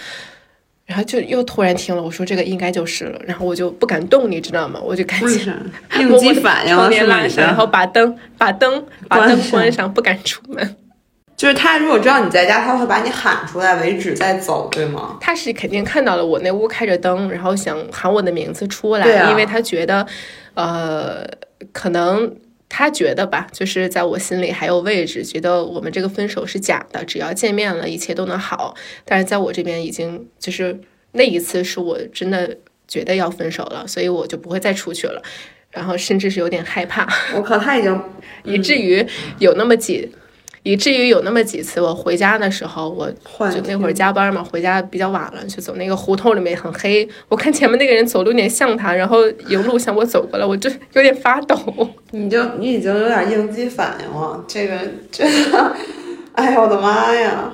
[0.86, 4.78] 然后就又突然听了，我说这个应该就是了，然后我就不敢动，你知道吗？
[4.82, 5.52] 我就赶紧？
[5.98, 6.76] 应激反应
[7.36, 10.76] 然后把灯把灯把灯关上，不敢出门。
[11.36, 15.16] 就是他如果知道你在家，他会把你喊出来为止再走，对吗？
[15.20, 20.06] 他是肯定看到了我那屋开着灯，然后想喊我的名字出来，啊因为他觉得，
[20.54, 21.26] 呃，
[21.72, 22.32] 可能
[22.68, 28.74] 他觉得吧，就是在我心里还有位置，觉得我们这个分手是假的，只要见面了，一切都能好。
[29.04, 30.78] 但是在我这边已经就是
[31.12, 32.56] 那一次是我真的
[32.88, 35.22] 觉得要分手了，所以我就不会再出去了，
[35.70, 37.08] 然后甚至是有点害怕。
[37.36, 38.02] 我靠，他已经
[38.42, 39.06] 以至于
[39.38, 40.10] 有那么几，
[40.64, 51.56] 以至于有那么几次，我回家的时候，我换就那会儿加班嘛，回家比较晚了，就走那个胡同里面很黑，我看前面那个人走路有点像他，然后迎路向我走过来，我就有点发抖。
[52.12, 54.78] 你就你已经有点应激反应了，这个
[55.12, 55.76] 真的，
[56.32, 57.52] 哎呀，我的妈呀！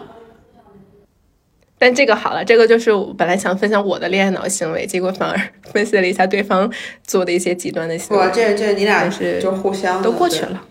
[1.83, 5.37] 但这个好了，这个就是我本来想分享我的恋爱脑行为，结果反而
[5.73, 6.71] 分析了一下对方
[7.03, 10.63] 做的一些极端的行哇，为，这这你俩是就互相都过去了。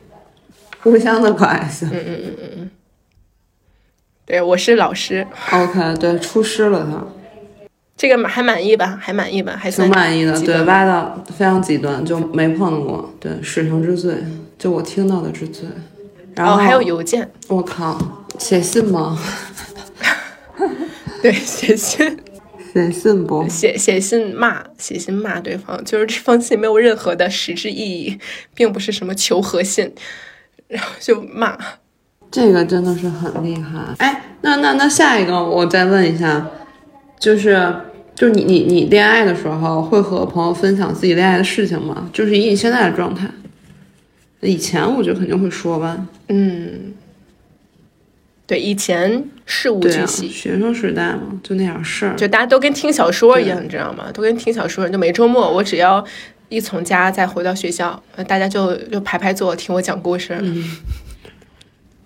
[0.82, 1.88] 互相的关系。
[4.26, 8.98] 对，我是老师，OK，对，出师了他，这个还满意吧？
[9.02, 9.58] 还满意吧？
[9.60, 10.32] 还挺满意的。
[10.34, 13.12] 对，极端挖的非常极端，就没碰过。
[13.20, 14.16] 对，史上之最，
[14.58, 15.68] 就我听到的之最。
[16.36, 19.20] 然后哦，还有邮件，我靠，写信吗？
[21.22, 22.18] 对，写信。
[22.72, 23.50] 写信不？
[23.50, 28.20] 写写信骂写信骂对方，就是这封信没有任何的实质意义，
[28.54, 29.92] 并不是什么求和信，
[30.70, 31.58] 然后就骂。
[32.32, 33.80] 这个真的是很厉害。
[33.98, 36.48] 哎，那那那下一个我再问一下，
[37.20, 37.76] 就是
[38.14, 42.08] 就是你你你恋爱的时候会和朋友分享自己恋爱的事情吗？
[42.14, 43.28] 就是以你现在的状态，
[44.42, 46.06] 以前我觉得肯定会说吧。
[46.28, 46.94] 嗯，
[48.46, 52.16] 对，以前事无巨细，学生时代嘛，就那点事儿。
[52.16, 54.12] 就大家都跟听小说一样，你知道吗？
[54.14, 56.06] 都跟听小说，就每周末我只要
[56.50, 60.38] 一从家再回到学校，呃大家就就排排坐听我讲故事。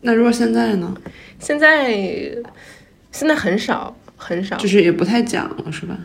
[0.01, 0.95] 那如果现在呢？
[1.39, 1.91] 现在
[3.11, 5.97] 现在很少很少，就是也不太讲了，是吧？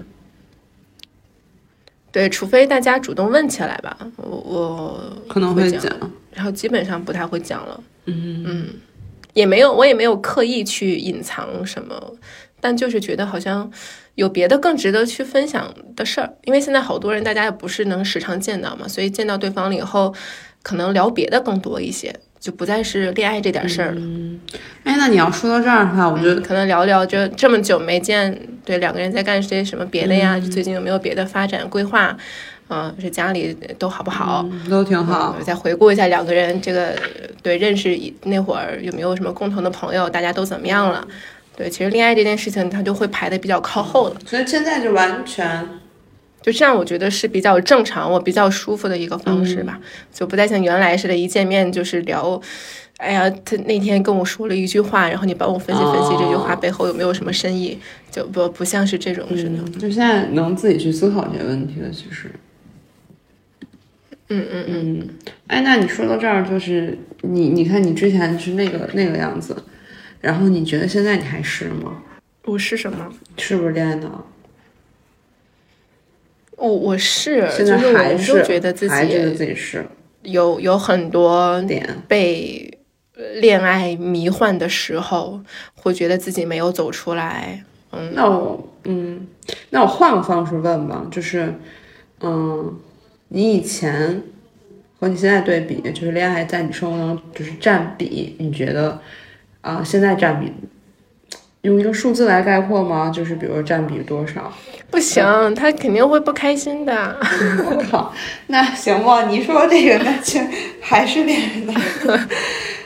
[2.10, 6.10] 对，除非大家主动问起来吧，我我可能会会讲讲。
[6.32, 7.80] 然后基本上不太会讲了。
[8.06, 8.68] 嗯
[9.34, 12.14] 也没有，我也没有刻意去隐藏什么，
[12.60, 13.70] 但就是觉得好像
[14.14, 16.32] 有别的更值得去分享的事儿。
[16.44, 20.14] 因为现在好多人，大家也不是能时常见到嘛，所以见到对方了以后，
[20.62, 24.00] 可能聊别的更多一些，就不再是恋爱这点事儿了。
[24.00, 24.40] 嗯，
[24.84, 30.36] 哎，那你要说到这儿的话，我觉得可能聊聊这这么久没见，对两个人在干些什么别的呀？
[30.36, 32.16] 嗯最近有没有别的发展规划？
[32.70, 34.46] 嗯、这家里都好不好？
[34.52, 35.34] 嗯都挺好。
[35.38, 36.94] 嗯再回顾一下两个人这个
[37.42, 41.06] 对认识那会儿有没有什么共同的朋友，大家都怎么样了？
[41.58, 44.16] 对，其实恋爱这件事情，它就会排的比较靠后了。
[44.24, 45.68] 所以现在就完全
[46.40, 49.80] 就这样，我觉得是比较正常，我比较舒服的一个方式吧，
[50.14, 52.40] 就不再像原来似的，一见面就是聊。
[52.98, 57.76] 哎呀，他那天跟我说了一句话，然后你帮我分析分析这句话背后有没有什么深意，
[58.10, 59.50] 就不不像是这种似的。
[59.50, 62.30] 嗯，就现在能自己去思考这些问题了，其实。
[64.30, 65.08] 嗯嗯嗯，嗯，
[65.46, 69.56] 哎，那你说到这儿，就是你，你看你之前是那个那个样子，
[70.20, 72.02] 然后你觉得现在你还是吗？
[72.44, 73.12] 我是什么？
[73.36, 74.26] 是不是恋爱脑？
[76.56, 79.86] 我我是，现在还就是觉得自还觉得己自己是
[80.22, 82.78] 有有很多点，被
[83.14, 85.40] 呃恋爱迷幻的时候，
[85.74, 87.62] 会觉得自己没有走出来。
[87.92, 89.28] 嗯，那我嗯，
[89.70, 91.54] 那我换个方式问吧，就是
[92.20, 92.76] 嗯，
[93.28, 94.22] 你以前
[94.98, 99.00] 和你现在对比，就是恋爱在你生活中就是占比，你觉得
[99.60, 100.52] 啊、现在占比
[101.62, 103.10] 用一个数字来概括吗？
[103.10, 104.52] 就是比如占比多少？
[104.90, 105.22] 不行，
[105.54, 107.16] 他肯定会不开心的。
[107.66, 108.12] 我靠，
[108.46, 110.40] 那行吧，你说这个，那就
[110.80, 111.74] 还是恋爱脑，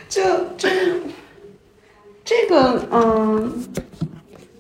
[0.09, 0.23] 就
[0.57, 0.69] 就
[2.25, 3.65] 这个，嗯，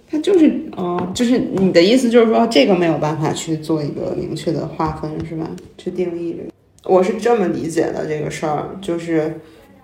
[0.08, 0.46] 他就是，
[0.76, 5.48] 嗯，就是你的意思就是说，这个没有办法去做一个明确的划分，是吧？
[5.78, 6.50] 去定义这个，
[6.94, 9.40] 我是这么理解的这个事儿，就是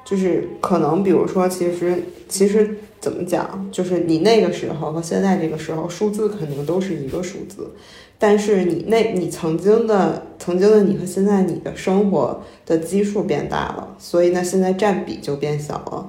[0.08, 7.74] 就是可能，比如说，其实其实怎么讲，就是你那个时候和现在这个时候，数字肯定都是一个数字。
[8.18, 16.08] 但是你那，你曾经的曾经的你和现在你的生活的基数变大了，所以呢，现在占比就变小了。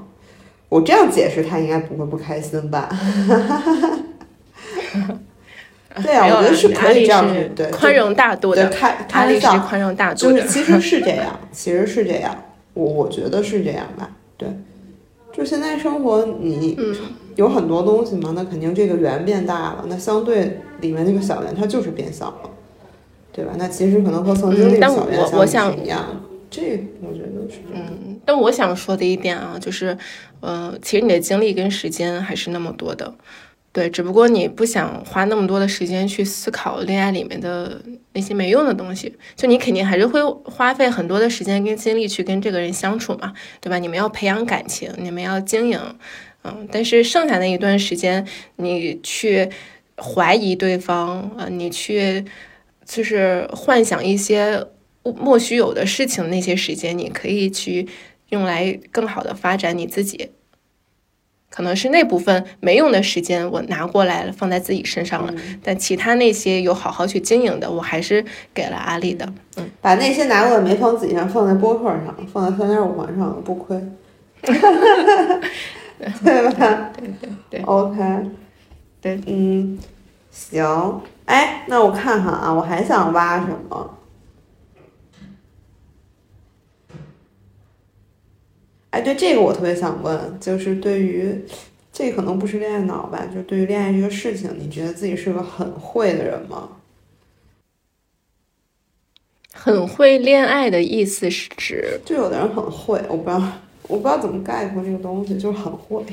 [0.69, 2.89] 我这样解释，他应该不会不开心吧？
[6.01, 10.41] 对啊，我觉得是可以这样对宽容大度对的，开开玩笑，宽容大度的。
[10.41, 12.35] 就是其实是这样，其实是这样，
[12.73, 14.09] 我我觉得是这样吧。
[14.37, 14.47] 对，
[15.33, 16.95] 就现在生活你嗯
[17.35, 22.49] 有很多东西嘛，那肯定这个圆变大了，那相对里面那个小圆它就是变小了，
[23.31, 23.53] 对吧？
[23.57, 26.15] 那其实可能和曾经那个小圆我想是一样的，
[26.49, 27.85] 这我觉得是这样。
[27.89, 29.97] 嗯，但我想说的一点啊，就是，
[30.41, 33.13] 呃，其实你的精力跟时间还是那么多的，
[33.71, 37.79] 对，只不过你不想花那么多的时间去思考恋爱里面的
[38.13, 43.77] 那些没用的东西，就你肯定还是会花费很多的时间跟精力去跟这个人相处嘛，对吧？
[43.77, 45.79] 你们要培养感情，你们要经营，
[46.43, 49.47] 嗯，但是剩下那一段时间，你去
[49.97, 52.25] 怀疑对方，呃，你去
[52.83, 54.65] 就是幻想一些
[55.03, 57.87] 莫须有的事情，那些时间你可以去
[58.29, 60.31] 用来更好的发展你自己。
[61.49, 65.33] 可能是那部分没用的时间，我拿过来了，放在自己身上了。
[65.63, 69.27] 但其他那些有好好去经营的，我还是给了阿丽的。
[69.57, 73.81] 嗯，把那些拿过来没放自己上，放在播客上，放在三点五环上，不亏，
[74.41, 74.53] 对
[76.51, 76.91] 吧？
[76.95, 77.99] 对对对，OK，
[79.01, 79.77] 对，嗯，
[80.31, 83.97] 行，哎，那我看看啊，我还想挖什么？
[88.91, 91.43] 哎，对这个我特别想问，就是对于
[91.93, 96.69] 这可能不是恋爱脑吧，就对于恋爱这个事情，你觉得自己是个很会的人吗？
[99.53, 103.41] 很会恋爱的意思是指，就有的人很会，我不知道，
[103.83, 106.03] 我不知道怎么概括这个东西，就是很会。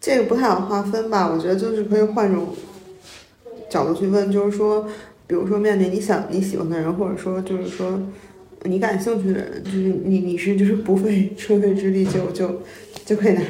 [0.00, 1.28] 这个不太好划分吧？
[1.28, 2.54] 我觉得就是可以换种
[3.68, 4.86] 角度去问，就是说，
[5.26, 7.98] 比如说面对你想你喜欢的人，或者说就是说
[8.64, 12.62] 你感兴趣的人，就是你你是就是不费吹灰之力就就
[13.04, 13.40] 就可以拿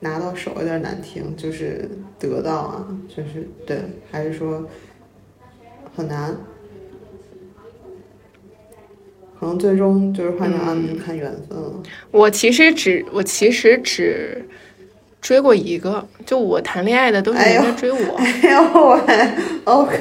[0.00, 1.88] 拿到手，有点难听，就是
[2.18, 3.78] 得到啊，就是对，
[4.10, 4.68] 还是说
[5.96, 6.36] 很难？
[9.40, 11.82] 可能最终就是换成看缘分了。
[12.10, 14.44] 我其实只我其实只
[15.20, 18.16] 追过一个，就我谈恋爱的都是人家追我。
[18.16, 19.28] 哎呦喂，
[19.64, 20.00] OK，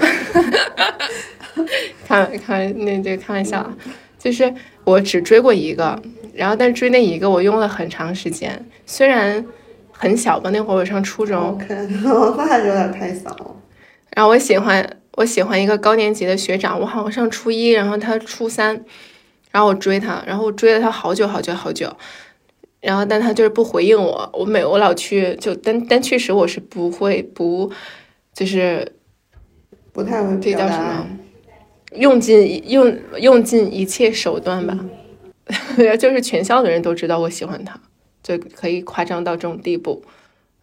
[2.08, 3.78] 开开那这开玩笑啊，
[4.18, 4.54] 就是
[4.84, 6.02] 我只追过一个，
[6.34, 9.46] 然后但追那一个我用了很长时间，虽然
[9.92, 11.68] 很小吧，那会儿我上初中，OK，
[12.04, 13.56] 那有点太小了。
[14.16, 18.84] 然后我喜欢我喜欢一个高年级的学长，我好像上初一，然后他初三，
[19.52, 21.96] 然后我追他，然后我追了他好久好久好久，
[22.82, 27.72] 然后但他就是不回应我，我每我老去就但但确实我是不会不
[28.34, 28.92] 就是
[29.94, 31.08] 不太会叫什么？
[31.96, 34.78] 用尽用用尽一切手段吧。
[35.98, 37.80] 就是全校的人都知道我喜欢他，
[38.22, 40.04] 就可以夸张到这种地步。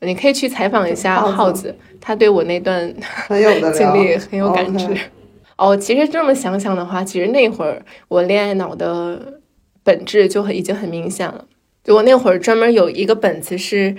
[0.01, 2.95] 你可以去采访一下耗子，他对我那段
[3.73, 4.87] 经历很有感知。
[5.57, 9.41] 哦，其实这么想想的话，其实那会儿我恋爱脑的
[9.83, 11.47] 本质就很已经很明显了。
[11.83, 13.97] 就我那会儿专门有一个本子是，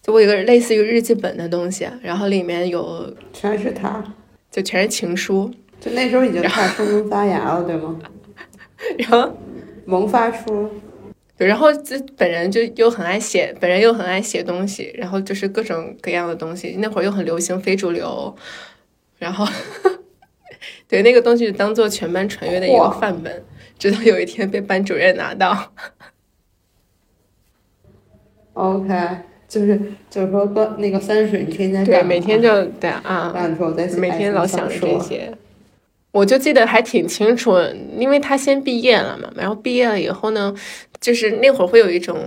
[0.00, 4.02] 就我有个类似于日记本的东西，然后里面有全是他，
[4.50, 5.50] 就全是情书。
[5.82, 7.98] 就那时候已经开始萌发芽了，对吗？
[8.98, 9.36] 然后
[9.84, 10.70] 萌发出，
[11.36, 16.76] 然后这本人就又很爱写，本人又很爱写东西，然后就是各种各样的东西。
[16.78, 18.32] 那会儿又很流行非主流，
[19.18, 19.44] 然后
[20.86, 23.42] 对那个东西当做全班传阅的一个范本，
[23.76, 25.72] 直到有一天被班主任拿到。
[28.52, 28.94] OK，
[29.48, 33.34] 就是就是说，那个三水，你天天对每天就对啊，
[33.96, 35.32] 每天老想着这些。
[36.12, 37.58] 我就记得还挺清楚，
[37.96, 40.54] 因为他先毕业了嘛，然后毕业了以后呢，
[41.00, 42.18] 就是那会儿会有一种，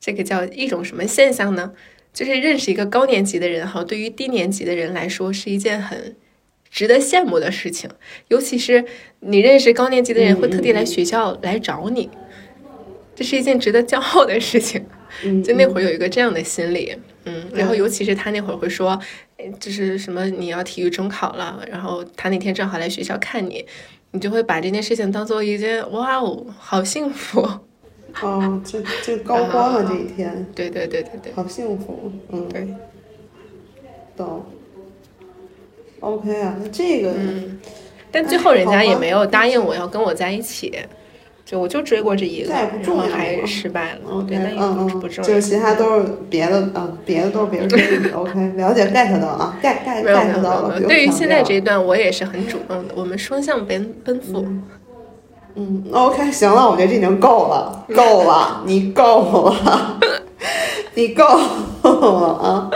[0.00, 1.72] 这个叫一种什么现象呢？
[2.12, 6.14] 就是认识一个高年级的人哈，对于低年级的人来说是一件很
[6.70, 7.88] 值得羡慕的事情，
[8.28, 8.84] 尤其是
[9.20, 12.10] 你认识高年级的人会特地来学校来找你，
[13.14, 14.84] 这是一件值得骄傲的事情。
[15.42, 18.98] 就那会儿有一个这样的心理，嗯，然后尤其是他那会儿会说。
[19.60, 23.62] 就是什么你要体育中考了，然后他那天正好来学校看你，
[24.12, 27.46] 你就会把这件事情当做一件哇哦，好幸福
[28.22, 32.66] 哦，这这高光了这一天，对对对对对，好幸福，嗯，对，
[34.16, 34.46] 懂
[36.00, 37.60] ，OK 啊，那这个，嗯，
[38.10, 40.72] 但最后人家也没有答应我要跟我在一起。
[41.44, 44.00] 就我就追过这一个，然后还失败了。
[44.10, 48.08] 嗯嗯嗯，就是其他都是别的，嗯，别的都是别人追你。
[48.12, 50.80] OK，了解 get 到啊，get get get 到了。
[50.80, 54.46] 对于现在这一段，我也是很主动的，我们双向奔奔赴。
[55.56, 60.00] 嗯，OK，行了，我觉得这已经够了，够了，你够了，
[60.94, 61.24] 你够
[61.82, 62.70] 了啊。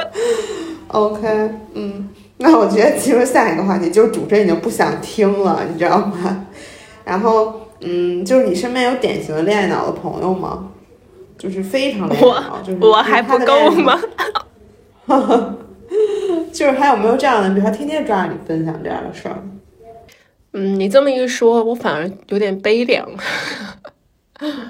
[0.88, 1.26] OK，
[1.72, 2.06] 嗯，
[2.36, 6.44] 那我觉得其实下一个话题就是主持人已经不想听了，你知道吗？
[7.06, 7.62] 然后。
[7.80, 10.70] 嗯，就是你身边有典型的恋爱脑的朋友吗？
[11.38, 14.00] 就是非常恋爱脑，就是我还不够吗？
[16.52, 17.48] 就是还有没有这样的？
[17.50, 19.42] 比如他天天抓着你分享这样的事儿。
[20.52, 23.08] 嗯，你这么一说，我反而有点悲凉。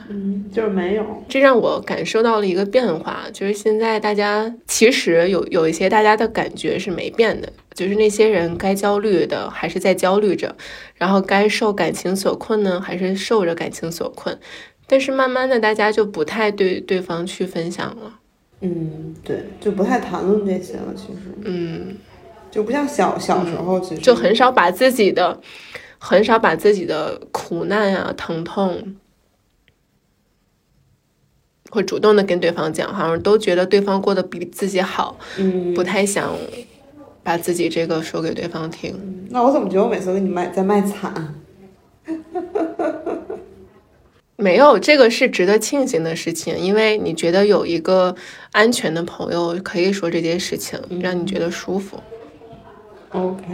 [0.08, 1.04] 嗯，就是没有。
[1.28, 10.56] 这让我感受到了一个变化，就是现在大家其实有有一些大家的感觉是没变的，就是那些人该焦虑的还是在焦虑着，
[10.96, 14.36] 然后该受感情所困呢，还是受着感情所困。
[14.88, 18.18] 但是慢慢的，大家就不太对对方去分享了。
[18.62, 20.92] 嗯，对，就不太谈论这些了。
[20.96, 21.96] 其实，嗯，
[22.50, 25.40] 就不像小小时候，其实就很少把自己的，
[25.98, 28.96] 很少把自己的苦难啊、疼痛。
[31.70, 36.34] 会主动的跟对方讲，好像都觉得对方过得比自己好，嗯，不太想
[37.28, 39.26] 把自己这个说给对方听。
[39.28, 41.34] 那我怎么觉得我每次给你卖在卖惨？
[44.36, 48.16] 没有，这个是值得庆幸的事情，因为你觉得有一个
[48.52, 52.00] 安全的朋友可以说这件事情，让你觉得舒服。
[53.10, 53.44] OK，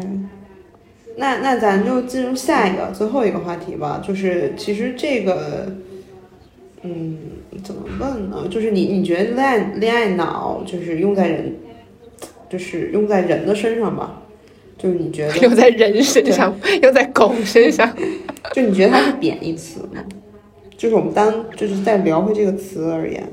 [1.17, 5.67] 那那咱就进入下一个最后一个话题吧，就是其实这个。
[6.87, 7.17] 嗯，
[7.65, 8.47] 怎么问呢？
[8.49, 11.57] 就是你，你觉得恋爱恋爱脑就是用在人，
[12.49, 14.23] 就是用在人的身上吧？
[14.77, 17.91] 就是你觉得 用在人身上，用在狗身上？
[18.53, 20.05] 就你觉得它是贬义词吗？
[20.77, 23.27] 就是我们单就是在聊回这个词而言，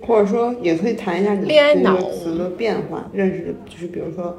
[0.00, 4.38] 或者说也可以谈一下你恋爱脑词的变化，认识就是比如说，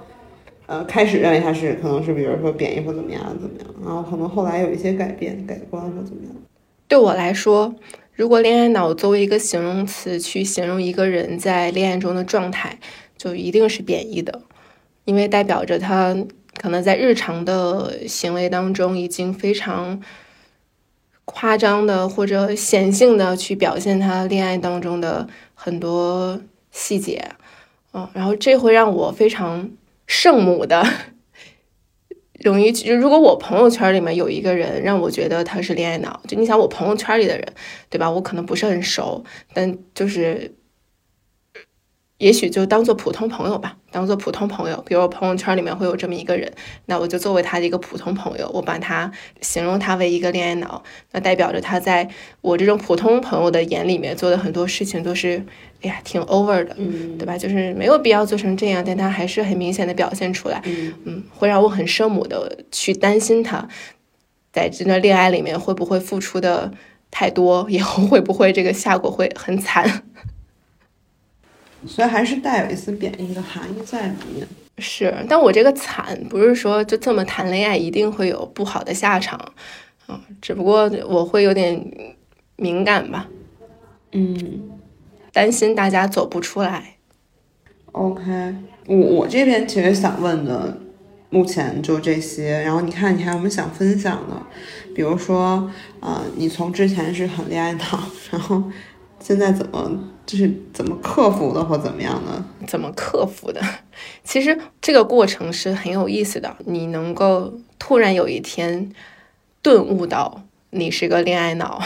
[0.66, 6.34] 呃，开始认为它是可能是比如说贬义或怎么样怎么样，然后可能后来有一些改变改观或怎么样。
[6.88, 7.76] 对我来说，
[8.18, 12.80] 如果恋爱脑作为一个形容词去形容一个人在恋爱中的状态，
[13.16, 14.42] 就一定是贬义的，
[15.06, 16.18] 因为代表着他
[16.60, 20.02] 可能在日常的行为当中已经非常
[21.26, 26.42] 夸张的或者显性的去表现他恋爱当中的很多
[26.72, 27.24] 细节，
[27.94, 29.70] 嗯，然后这会让我非常
[30.08, 30.84] 圣母的。
[32.40, 37.54] 容易就如果我朋友圈里面有一个人让我觉得他是恋爱脑，就你想我朋友圈里的人，
[37.90, 38.10] 对吧？
[38.10, 39.24] 我可能不是很熟，
[39.54, 40.54] 但就是。
[42.20, 44.84] 也许就当做普通朋友吧，当做普通朋友。
[44.88, 46.52] 比如我朋友圈里面会有这么一个人，
[46.88, 49.12] 那我就作为他的一个普通朋友，我把他
[49.42, 50.82] 形容他为一个恋爱脑，
[51.12, 52.10] 那代表着他在
[52.42, 55.46] 我这种普通朋友的眼里面做的很多事情都是，
[55.82, 57.38] 哎呀，挺 over 的，嗯，对吧？
[57.38, 63.68] 就是没有必要做成这样，但他还是很明显的表现出来，嗯嗯，会让我很圣母的去担心他，
[64.52, 66.72] 在这段恋爱里面会不会付出的
[67.12, 70.04] 太多，以后会不会这个下果会很惨？
[71.86, 74.48] 所以还是带有一丝贬义的含义在里面。
[74.80, 79.40] 是，但我这个惨不是说就这么谈恋爱一定会有不好的下场，
[80.08, 81.84] 啊，只不过我会有点
[82.58, 83.28] 敏感吧，
[84.12, 84.70] 嗯，
[85.38, 86.96] 担心大家走不出来。
[87.92, 88.56] OK，
[88.88, 90.76] 我我这边其实想问的，
[91.30, 92.60] 目前就这些。
[92.62, 94.36] 然后你看，你还有没有想分享的？
[94.96, 98.64] 比如说，呃，你从之前是很恋爱脑，然后
[99.20, 102.44] 现在怎么就是怎么克服的，或怎么样的？
[102.66, 103.62] 怎么克服的？
[104.24, 106.56] 其实这个过程是很有意思的。
[106.66, 108.92] 你能够突然有一天
[109.62, 111.80] 顿悟到你是个恋爱脑，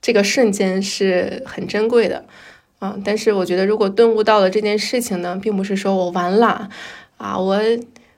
[0.00, 2.24] 这个瞬间是很珍贵的。
[2.84, 6.68] 嗯，但是我觉得，如果顿悟到了这件事情呢，并不是说我完了
[7.16, 7.60] 啊，我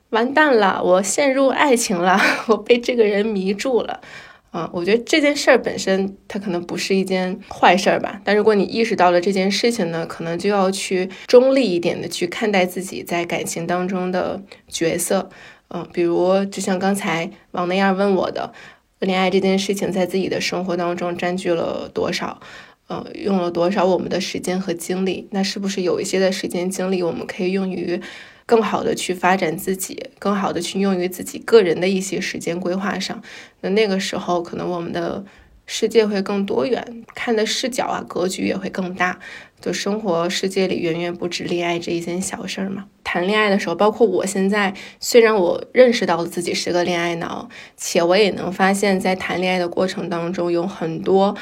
[0.09, 4.01] 完蛋了，我陷入爱情了， 我被这个人迷住了。
[4.49, 15.29] 啊，我觉得这件事儿本身它可能不是一件坏事儿吧，但如果你意识到了这件事情呢，可能就要去中立一点的去看待自己在感情当中的角色。
[15.67, 18.53] 嗯，比如就像刚才王那样问我的，
[18.99, 22.39] 恋爱这件事情在自己的生活当中占据了多少？
[22.87, 25.27] 呃，用了多少我们的时间和精力？
[25.31, 27.99] 那是不是有一些的时间精力我们可以用于
[28.45, 33.21] 更好的去发展自己，更好的去用于自己个人的一些时间规划上？
[33.61, 35.25] 那那个时候，可能我们的
[35.65, 39.19] 世界会更多元，看的视角啊，格局也会更大。
[39.59, 42.85] 就生活世界里远远不止恋爱这一件小事儿嘛。
[43.03, 51.35] 谈恋爱的时候，包括我现在，虽然我认识到了自己是个恋爱脑，且我也能发现，在谈恋爱的过程当中有很多。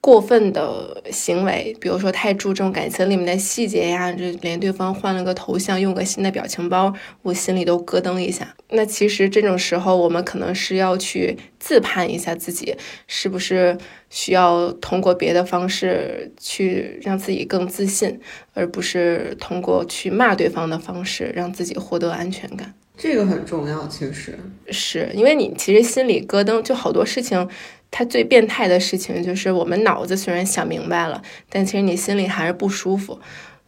[0.00, 8.56] 过分的行为，比如说太注重感情里面的细节呀，就连对方换了个头像，用个新的表情包，我心里都咯噔一下。
[8.70, 12.74] 那其实这种时候，我们可能是要去自判一下自己，
[13.06, 13.76] 是不是
[14.08, 18.18] 需要通过别的方式去让自己更自信，
[18.54, 22.72] 而不是通过去骂对方的方式让自己获得安全感。
[22.96, 24.38] 这个很重要，其实
[24.70, 27.46] 是因为你其实心里咯噔，就好多事情。
[27.90, 33.18] 它最变态的事情就是，我们脑子虽然想明白了，但其实你心里还是不舒服，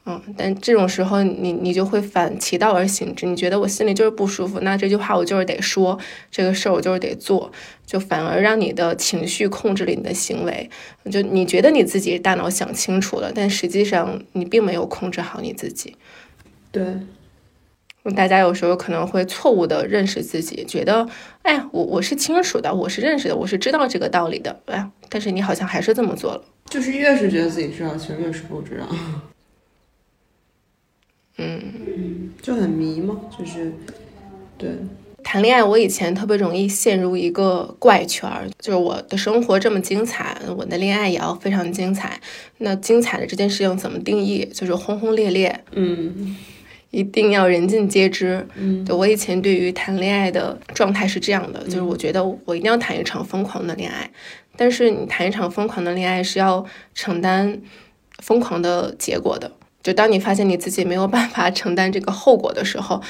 [0.07, 0.21] 嗯。
[0.37, 5.99] 但这种时候，你你就会反其道而行之，你觉得我心里就是不舒服，那这句话我就是得说，
[6.31, 7.51] 这个事儿我就是得做，
[7.85, 10.71] 就反而让你的情绪控制了你的行为。
[11.11, 15.97] 就你觉得你自己大脑想清楚了，但实际上你并没有控制好你自己。
[16.71, 16.85] 对。
[18.11, 21.09] 大家有时候可能会错误的认识自己，觉得，
[21.43, 29.23] 哎，我我是清楚的，我是认识的，我是知道这个道理的，哎，但是你好像还是这么做了，就是越是觉得自己知道，其实越是不知道，嗯。
[31.39, 33.73] 嗯，就很迷嘛，就是，
[34.59, 34.71] 对，
[35.23, 42.21] 谈恋爱我以前特别容易陷入一个怪圈儿，就是我的生活这么精彩，我的恋爱也要非常精彩，
[42.59, 44.45] 那精彩的这件事情怎么定义？
[44.53, 46.37] 就是轰轰烈烈，嗯。
[46.93, 48.47] 一定要人尽皆知。
[48.55, 54.09] 嗯，对我以前对于谈恋爱的状态是这样的，就是我觉得我一定要谈一场疯狂的恋爱。
[54.57, 56.65] 但是你谈一场疯狂的恋爱是要
[56.95, 57.61] 承担
[58.19, 59.51] 疯狂的结果的。
[59.83, 63.03] 就当你发现你自己没有办法承担这个后果的时候，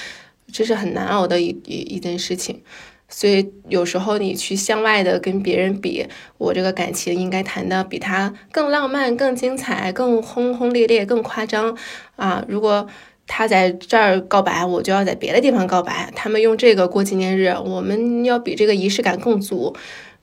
[0.52, 2.62] 这是很难熬的一一一件事情。
[3.08, 6.06] 所以有时候你去向外的跟别人比，
[6.38, 11.76] 我这个感情应该谈的比他更浪漫、更精彩、更轰轰烈烈、更夸张
[12.16, 12.42] 啊！
[12.48, 12.86] 如果
[13.26, 16.12] 他在这儿告白，我就要在别的地方告白。
[16.14, 19.74] 他们用这个过纪念日，我们要比这个仪式感更足。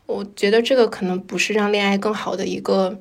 [0.06, 2.98] 我觉得这个可能不是让恋爱更好的一个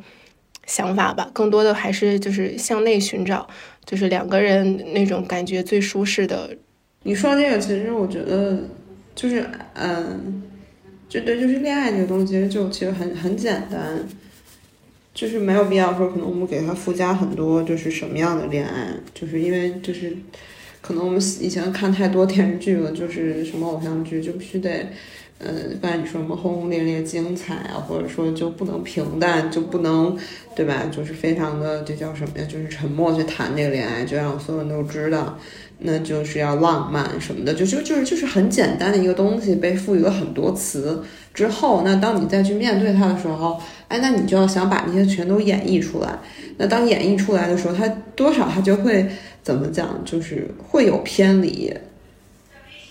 [0.67, 3.49] 想法吧，更多的还是就是向内寻找，
[3.85, 6.51] 就是两个人那种感觉最舒适的。
[7.03, 8.59] 你说这个，其实我觉得
[9.15, 10.43] 就是，嗯，
[11.09, 14.07] 就对，就是恋爱这个东西，就其实很很简单。
[15.19, 20.17] 就是没有必要说，可能我们给它附加很多，就是什么样的恋爱，就是因为就是
[20.81, 24.87] 可能我们以前看太多电视剧了，就是什么偶像剧就必须得，
[25.41, 30.17] 嗯，刚才你说什么轰轰烈烈、精彩啊，或者说就不能平淡，就不能
[30.55, 30.85] 对吧？
[30.89, 32.47] 就是非常的这叫什么呀？
[32.49, 35.37] 就是沉默去谈这个恋爱，就让所有人都知道，
[35.81, 41.03] 那就是要浪漫什么的，就就就是就是很简单的一个东西，被赋予了很多词
[41.39, 43.61] 之后，那当你再去面对它的时候。
[43.89, 46.19] 哎，那你就要想把那些全都演绎出来。
[46.59, 49.09] 那当演绎出来的时候，它多少它就会
[49.43, 51.73] 怎么讲，就是会有偏离。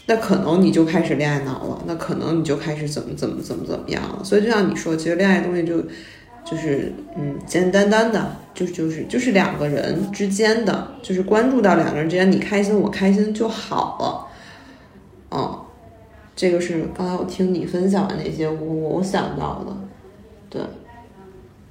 [0.07, 4.23] 那可能你就开始恋爱脑了，那可能你就开始怎么怎么怎么怎么样了。
[4.23, 5.79] 所以就像你说，其实恋爱东西就
[6.43, 14.25] 就是嗯，简简单单的，就就是就是两个人之间的，就是关注到两个人之间，你开心我开心就好了。
[15.29, 15.59] 嗯，
[16.37, 19.75] 这个是刚才我听你分享的那些，我我想到的，
[20.49, 20.61] 对，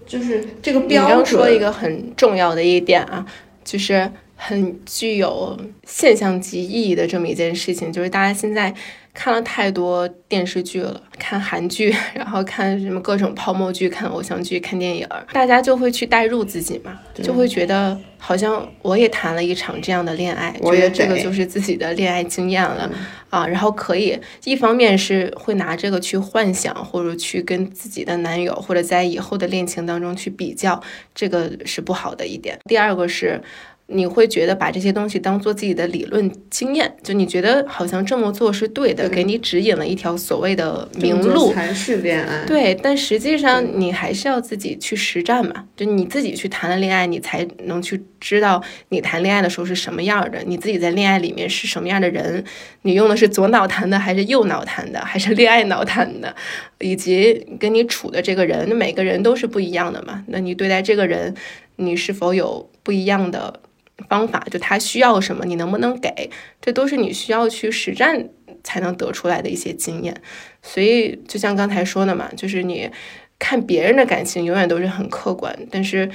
[0.04, 1.10] 就是这个标准。
[1.10, 3.24] 你刚说一个很重要的一点啊，
[3.64, 8.74] 就是很具有现象级意义的这么一件事情，就是大家现在。
[9.16, 22.90] 看了太多电视剧了，看韩剧， 然后看什么各种泡沫剧，看偶像剧，看电影，大家就会去代入自己嘛，就会觉得好像我也谈了一场这样的恋爱，觉得这个就是自己的恋爱经验了
[23.30, 30.78] 啊，然后可以一方面是会拿这个去幻想，或者去跟自己的男友或者在以后的恋情当中去比较，
[31.14, 32.58] 这个是不好的一点。
[32.68, 33.40] 第二个是。
[33.89, 41.53] 你会觉得把这些东西当做自己的理论经验，就你觉得好像这么做是对的，给你指引了一条所谓的明路。
[41.53, 42.45] 才是恋爱。
[42.47, 52.43] 对，但实际上你还是要自己去实战嘛，就你自己去谈了恋爱，你才能去知道你谈恋爱的时候是什么样的，你自己在恋爱里面是什么样的人，
[52.82, 56.34] 你用的是左脑谈的还是右脑谈的，还是恋爱脑谈的，
[56.80, 61.32] 以及跟你处的这个人，那每个人都是不一样的嘛，那你对待这个人，
[61.76, 63.61] 你是否有不一样的？
[64.09, 66.30] 方法就他需要什么，你能不能给？
[66.61, 68.28] 这都是你需要去实战
[68.62, 70.20] 才能得出来的一些经验。
[70.62, 72.90] 所以就像刚才说的嘛，就是你
[73.38, 76.11] 看别人的感情永远都是很客观，但是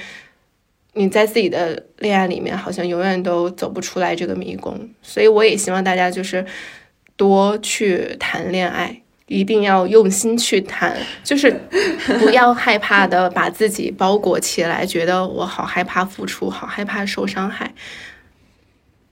[0.94, 4.88] 你在自己的恋爱里面好像永远都走不出来这个迷宫。
[5.02, 6.46] 所以我也希望大家就是
[7.16, 9.01] 多去谈恋爱。
[9.32, 11.50] 一定要用心去谈， 就是
[12.20, 17.72] 不要害怕的把自己包裹起来，觉得我好害怕付出，好害怕受伤害。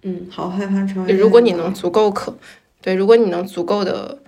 [0.02, 1.12] 嗯，好害怕成为。
[1.12, 2.36] 如果你能足够客，
[2.80, 4.18] 对，如果你能足够的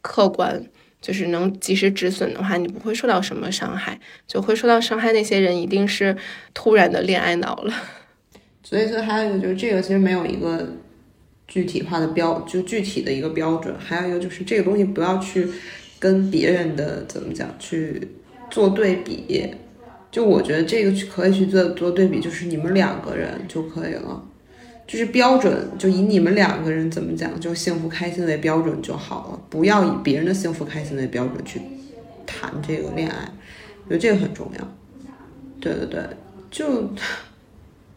[0.00, 0.64] 客观，
[1.00, 4.00] 就是能及时止损的话，你不会受到什么伤害。
[4.26, 6.16] 就会受到伤害那些人，一定是
[6.52, 7.72] 突然的恋爱脑了。
[8.62, 10.66] 所以，说还有一个就是这个其实没有一个。
[11.56, 15.48] 具体化的标就具体的一个标准，还有一个就是这个东西不要去
[15.98, 18.08] 跟别人的怎么讲去
[18.50, 19.54] 做对比，
[20.10, 24.22] 就我觉得这个去可以去做做对比，就是你们两个人就可以了，
[24.86, 31.58] 就是标准就以你们两个人怎么讲就幸福开心为标准就好了，不要以别人的幸福开心为标准去
[32.26, 33.32] 谈这个恋爱，
[33.86, 34.76] 我觉得这个很重要。
[35.58, 36.02] 对对对，
[36.50, 36.90] 就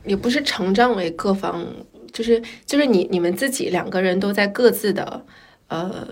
[0.05, 1.65] 也不是成长为各方。
[2.11, 5.25] 就是就是你你们自己两个人都在各自的
[5.67, 6.07] 呃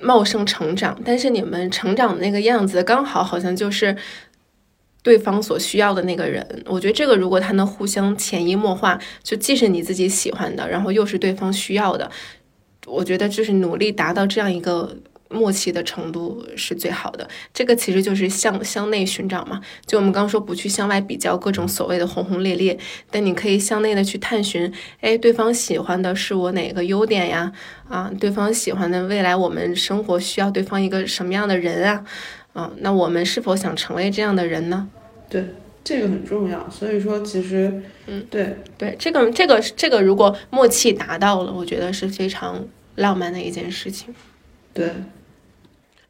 [0.00, 3.96] 茂盛成长，但是你们成长的那个样子刚好好像就是
[5.02, 6.64] 对方所需要的那个人。
[6.66, 12.10] 我觉得这个如果他能互相潜移默化，就既是你自己喜欢的，然后又是对方需要的，
[12.86, 14.96] 我觉得就是努力达到这样一个。
[15.34, 19.60] 默契的程度是最好的，这个其实就是向向内寻找嘛。
[19.84, 22.78] 就我们刚说不去向外比较各种所谓的轰轰烈烈，
[23.10, 27.52] 但你可以向内的去探寻，哎，对方喜欢的是我哪个优点呀？
[27.88, 32.04] 啊，对方喜欢的未来我们生活需要对方一个什么样的人啊？
[32.52, 34.88] 啊，那我们是否想成为这样的人呢？
[35.28, 35.44] 对，
[35.82, 36.70] 这个很重要。
[36.70, 42.64] 所以说，其实，嗯，对对，这个这个这个如果默契达到了，我觉得是非常
[42.94, 44.14] 浪漫的一件事情。
[44.72, 44.92] 对。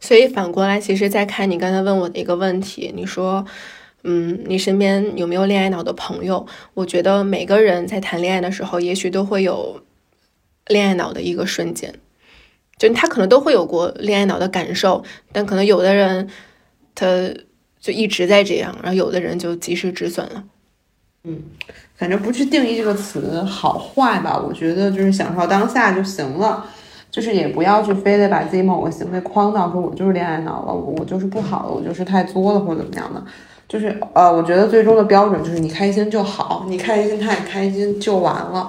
[0.04, 3.42] 所以反过来，其实再看你刚才问我的一个问题，你说，
[4.02, 6.46] 嗯，你身边有没有恋爱脑的朋友？
[6.74, 9.82] 我觉得每个人在谈恋爱的时候，也许都会有
[10.66, 11.94] 恋爱脑的一个瞬间，
[12.76, 15.02] 就他可能都会有过恋爱脑的感受，
[15.32, 16.28] 但可能有的人
[16.94, 17.06] 他
[17.80, 20.44] 就一直在这样，然后有的人就及时止损了。
[21.22, 21.42] 嗯，
[21.96, 26.66] 反正不去定义这个词好坏吧，我觉得就是享受当下就行了。
[27.14, 33.22] 就是也不要去非得把自己某个行为框到，说我就是恋爱脑了，我我就是不好了，我就是太作了或者怎么样的。
[33.68, 38.68] 就是呃，我觉得最终的标准就是你开心就好，你开心他也开心就完了。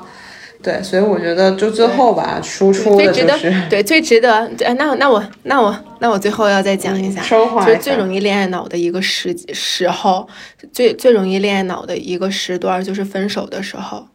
[0.62, 4.48] 对，所以我觉得就最后吧，输出的就是对最值得。
[4.50, 10.28] 对那那我那我那我最后要再讲一下，就是最容易恋爱脑的一个时时候，
[10.72, 14.06] 最最容易恋爱脑的一个时段就是分手的时候。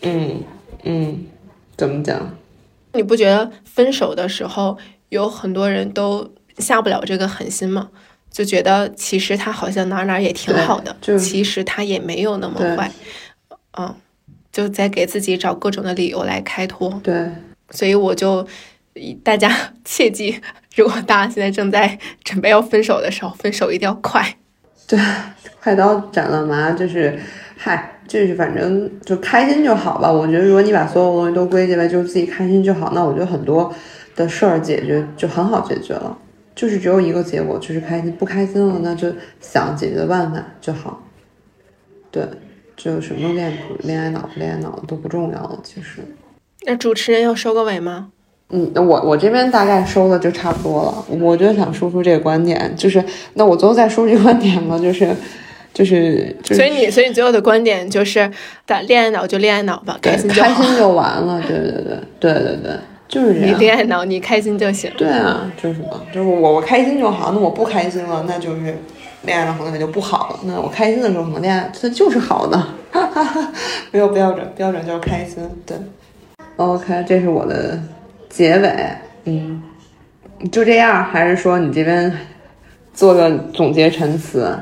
[0.00, 0.42] 嗯
[0.82, 1.26] 嗯，
[1.76, 2.34] 怎么讲？
[2.96, 4.76] 你不觉得分手的时候
[5.10, 7.88] 有很多人都下不了这个狠心吗？
[8.28, 12.90] 就觉得其实他好像哪哪也挺好的，其实他也没有那么坏，
[13.78, 13.94] 嗯，
[14.52, 17.00] 就在给自己找各种的理由来开脱。
[17.02, 17.30] 对，
[17.70, 18.46] 所以我就
[19.24, 19.50] 大家
[19.86, 20.38] 切记，
[20.74, 24.36] 如果大家现在正在准备要分手的时候，分手一定要快。
[24.86, 25.00] 对，
[25.62, 27.18] 快刀斩乱麻，就是
[27.56, 27.92] 嗨。
[28.06, 30.08] 就是反正就开心就好吧。
[30.08, 33.74] 我觉得如果你把所有东西都归结为就是自己开心就好，那我觉得很多
[34.14, 36.16] 的事儿解决就很好解决了。
[36.54, 38.12] 就是只有一个结果，就是开心。
[38.12, 41.02] 不开心了，那就想解决的办法就好。
[42.12, 42.24] 对，
[42.76, 45.58] 就什么恋恋爱脑不恋爱脑都不重要了。
[45.64, 46.00] 其实，
[46.64, 48.12] 那主持人要收个尾吗？
[48.50, 51.18] 嗯，那我我这边大概收的就差不多了。
[51.18, 53.04] 我就想说出这个观点，就是
[53.34, 55.12] 那我最后再说这个观点嘛，就是
[55.76, 58.30] 就是就是，所以你所以你最后的观点就是，
[58.64, 60.42] 打恋爱脑就恋爱脑吧，开心就。
[60.42, 61.38] 开心就完了。
[61.46, 61.82] 对对对
[62.18, 62.72] 对对对，
[63.06, 63.52] 就是这你。
[63.56, 64.90] 恋爱脑，你开心就行。
[64.96, 67.30] 对啊，就是嘛，就是我我开心就好。
[67.34, 68.74] 那我不开心了，那就是
[69.24, 70.40] 恋爱脑可能也就不好了。
[70.44, 72.56] 那我开心的时候，可能恋爱它就是好的，
[72.90, 73.52] 哈哈哈
[73.90, 75.46] 没有标准，标准就是开心。
[75.66, 75.76] 对
[76.56, 77.78] ，OK，这是我的
[78.30, 78.74] 结尾。
[79.24, 79.62] 嗯，
[80.50, 82.10] 就这样，还是说你这边
[82.94, 84.58] 做个总结陈词？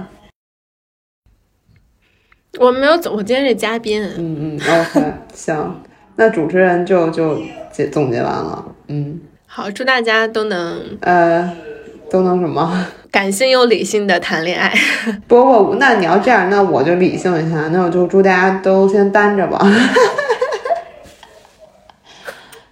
[2.58, 4.02] 我没有总，我今天是嘉宾。
[4.16, 5.82] 嗯嗯，OK， 行，
[6.16, 7.40] 那主持人就就
[7.72, 8.64] 结总结完了。
[8.88, 11.50] 嗯，好，祝大家都能呃，
[12.10, 12.86] 都能什么？
[13.10, 14.72] 感性又理性的谈恋爱。
[15.28, 19.64] 不不，那你要这样，那我就理性一下，那我就祝大家都先单着吧。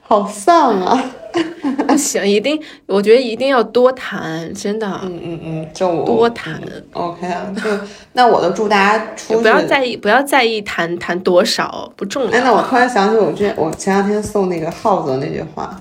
[0.02, 1.02] 好丧啊！
[1.88, 6.60] 不行，一定，我觉得一定要多谈，真的，嗯嗯嗯，就我多谈。
[6.92, 7.70] OK 啊，就
[8.12, 12.44] 那我都祝大家出去不要在意，不要在意谈谈多少，不重要哎，要。
[12.44, 15.80] 那我突然想起我之前我前两天送那个耗子的那句话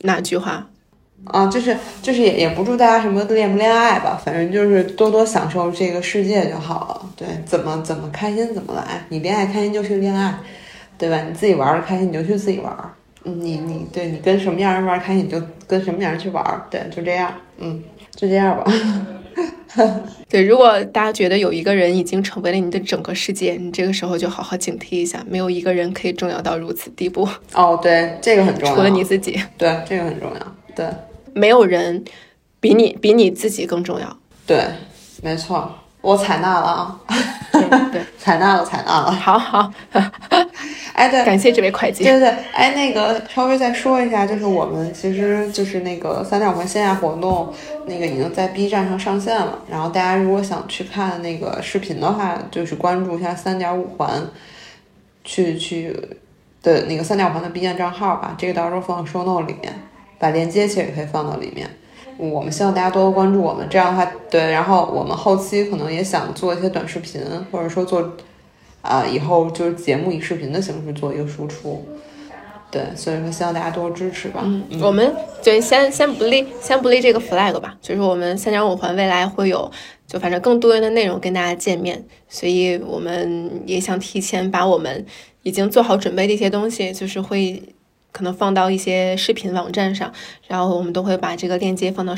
[0.00, 0.66] 哪句话？
[1.26, 7.10] 啊，就是就是也也不祝大家什么恋不恋爱吧，反正就是多多享受这个世界就好了。
[7.16, 10.34] 对，怎么怎么开心怎么来，你恋爱开心就去恋爱，
[10.98, 11.22] 对吧？
[11.26, 12.70] 你自己玩的开心你就去自己玩
[13.24, 17.82] 你你对你跟什么样人玩儿开心你就跟什么样人去玩儿，对，就这样，嗯，
[18.14, 18.64] 就这样吧。
[20.28, 30.86] 对，如果大家觉得有一个人已经成为了你的整个世界，你这个时候就好好警惕一下，没有一个人可以重要到如此地步，哦，对，这个很重要，除了你自己，对，这个很重要，对
[31.32, 32.04] 没有人
[32.60, 34.16] 比你比你自己更重要。
[34.46, 34.64] 对，
[35.22, 37.00] 没错，我采纳了啊，
[37.90, 39.10] 对， 采纳了，采纳了。
[39.10, 39.72] 好好，
[40.94, 42.04] 哎，对，感谢这位会计。
[42.04, 47.52] 对对对，哎，那个稍微再说一下，就是我们其实就是那个三点五环线下活动，
[47.86, 49.58] 那个已经在 B 站上上线了。
[49.68, 54.22] 然后大家如果想去看那个视频的话，就是关注一下三点五环，
[55.24, 55.96] 去去
[56.62, 58.36] 的那个三点五环的 B 站账号吧。
[58.38, 59.74] 这个到时候放到 show note 里面，
[60.20, 61.68] 把链接其实也可以放到里面。
[62.16, 67.20] 我们希望大家多多关注我们，这样的话，对，然后我们后期可能也想做一些短视频，
[67.50, 68.14] 或者说做
[68.84, 71.84] 啊、以后就是节目以视频的形式做一个输出。
[72.70, 74.40] 对，所以说希望大家多支持吧。
[74.44, 75.14] 嗯我们
[75.44, 79.70] 对先先不立先不立这个 flag 吧，就是我们三点五环未来会有
[80.06, 85.06] 就反正更多元的内容跟大家见面，所以我们也想提前把我们
[85.44, 87.62] 已经做好准备的一些东西，就是会
[88.10, 90.12] 可能放到一些视频网站上，
[90.48, 92.16] 然后我们都会把这个链接放到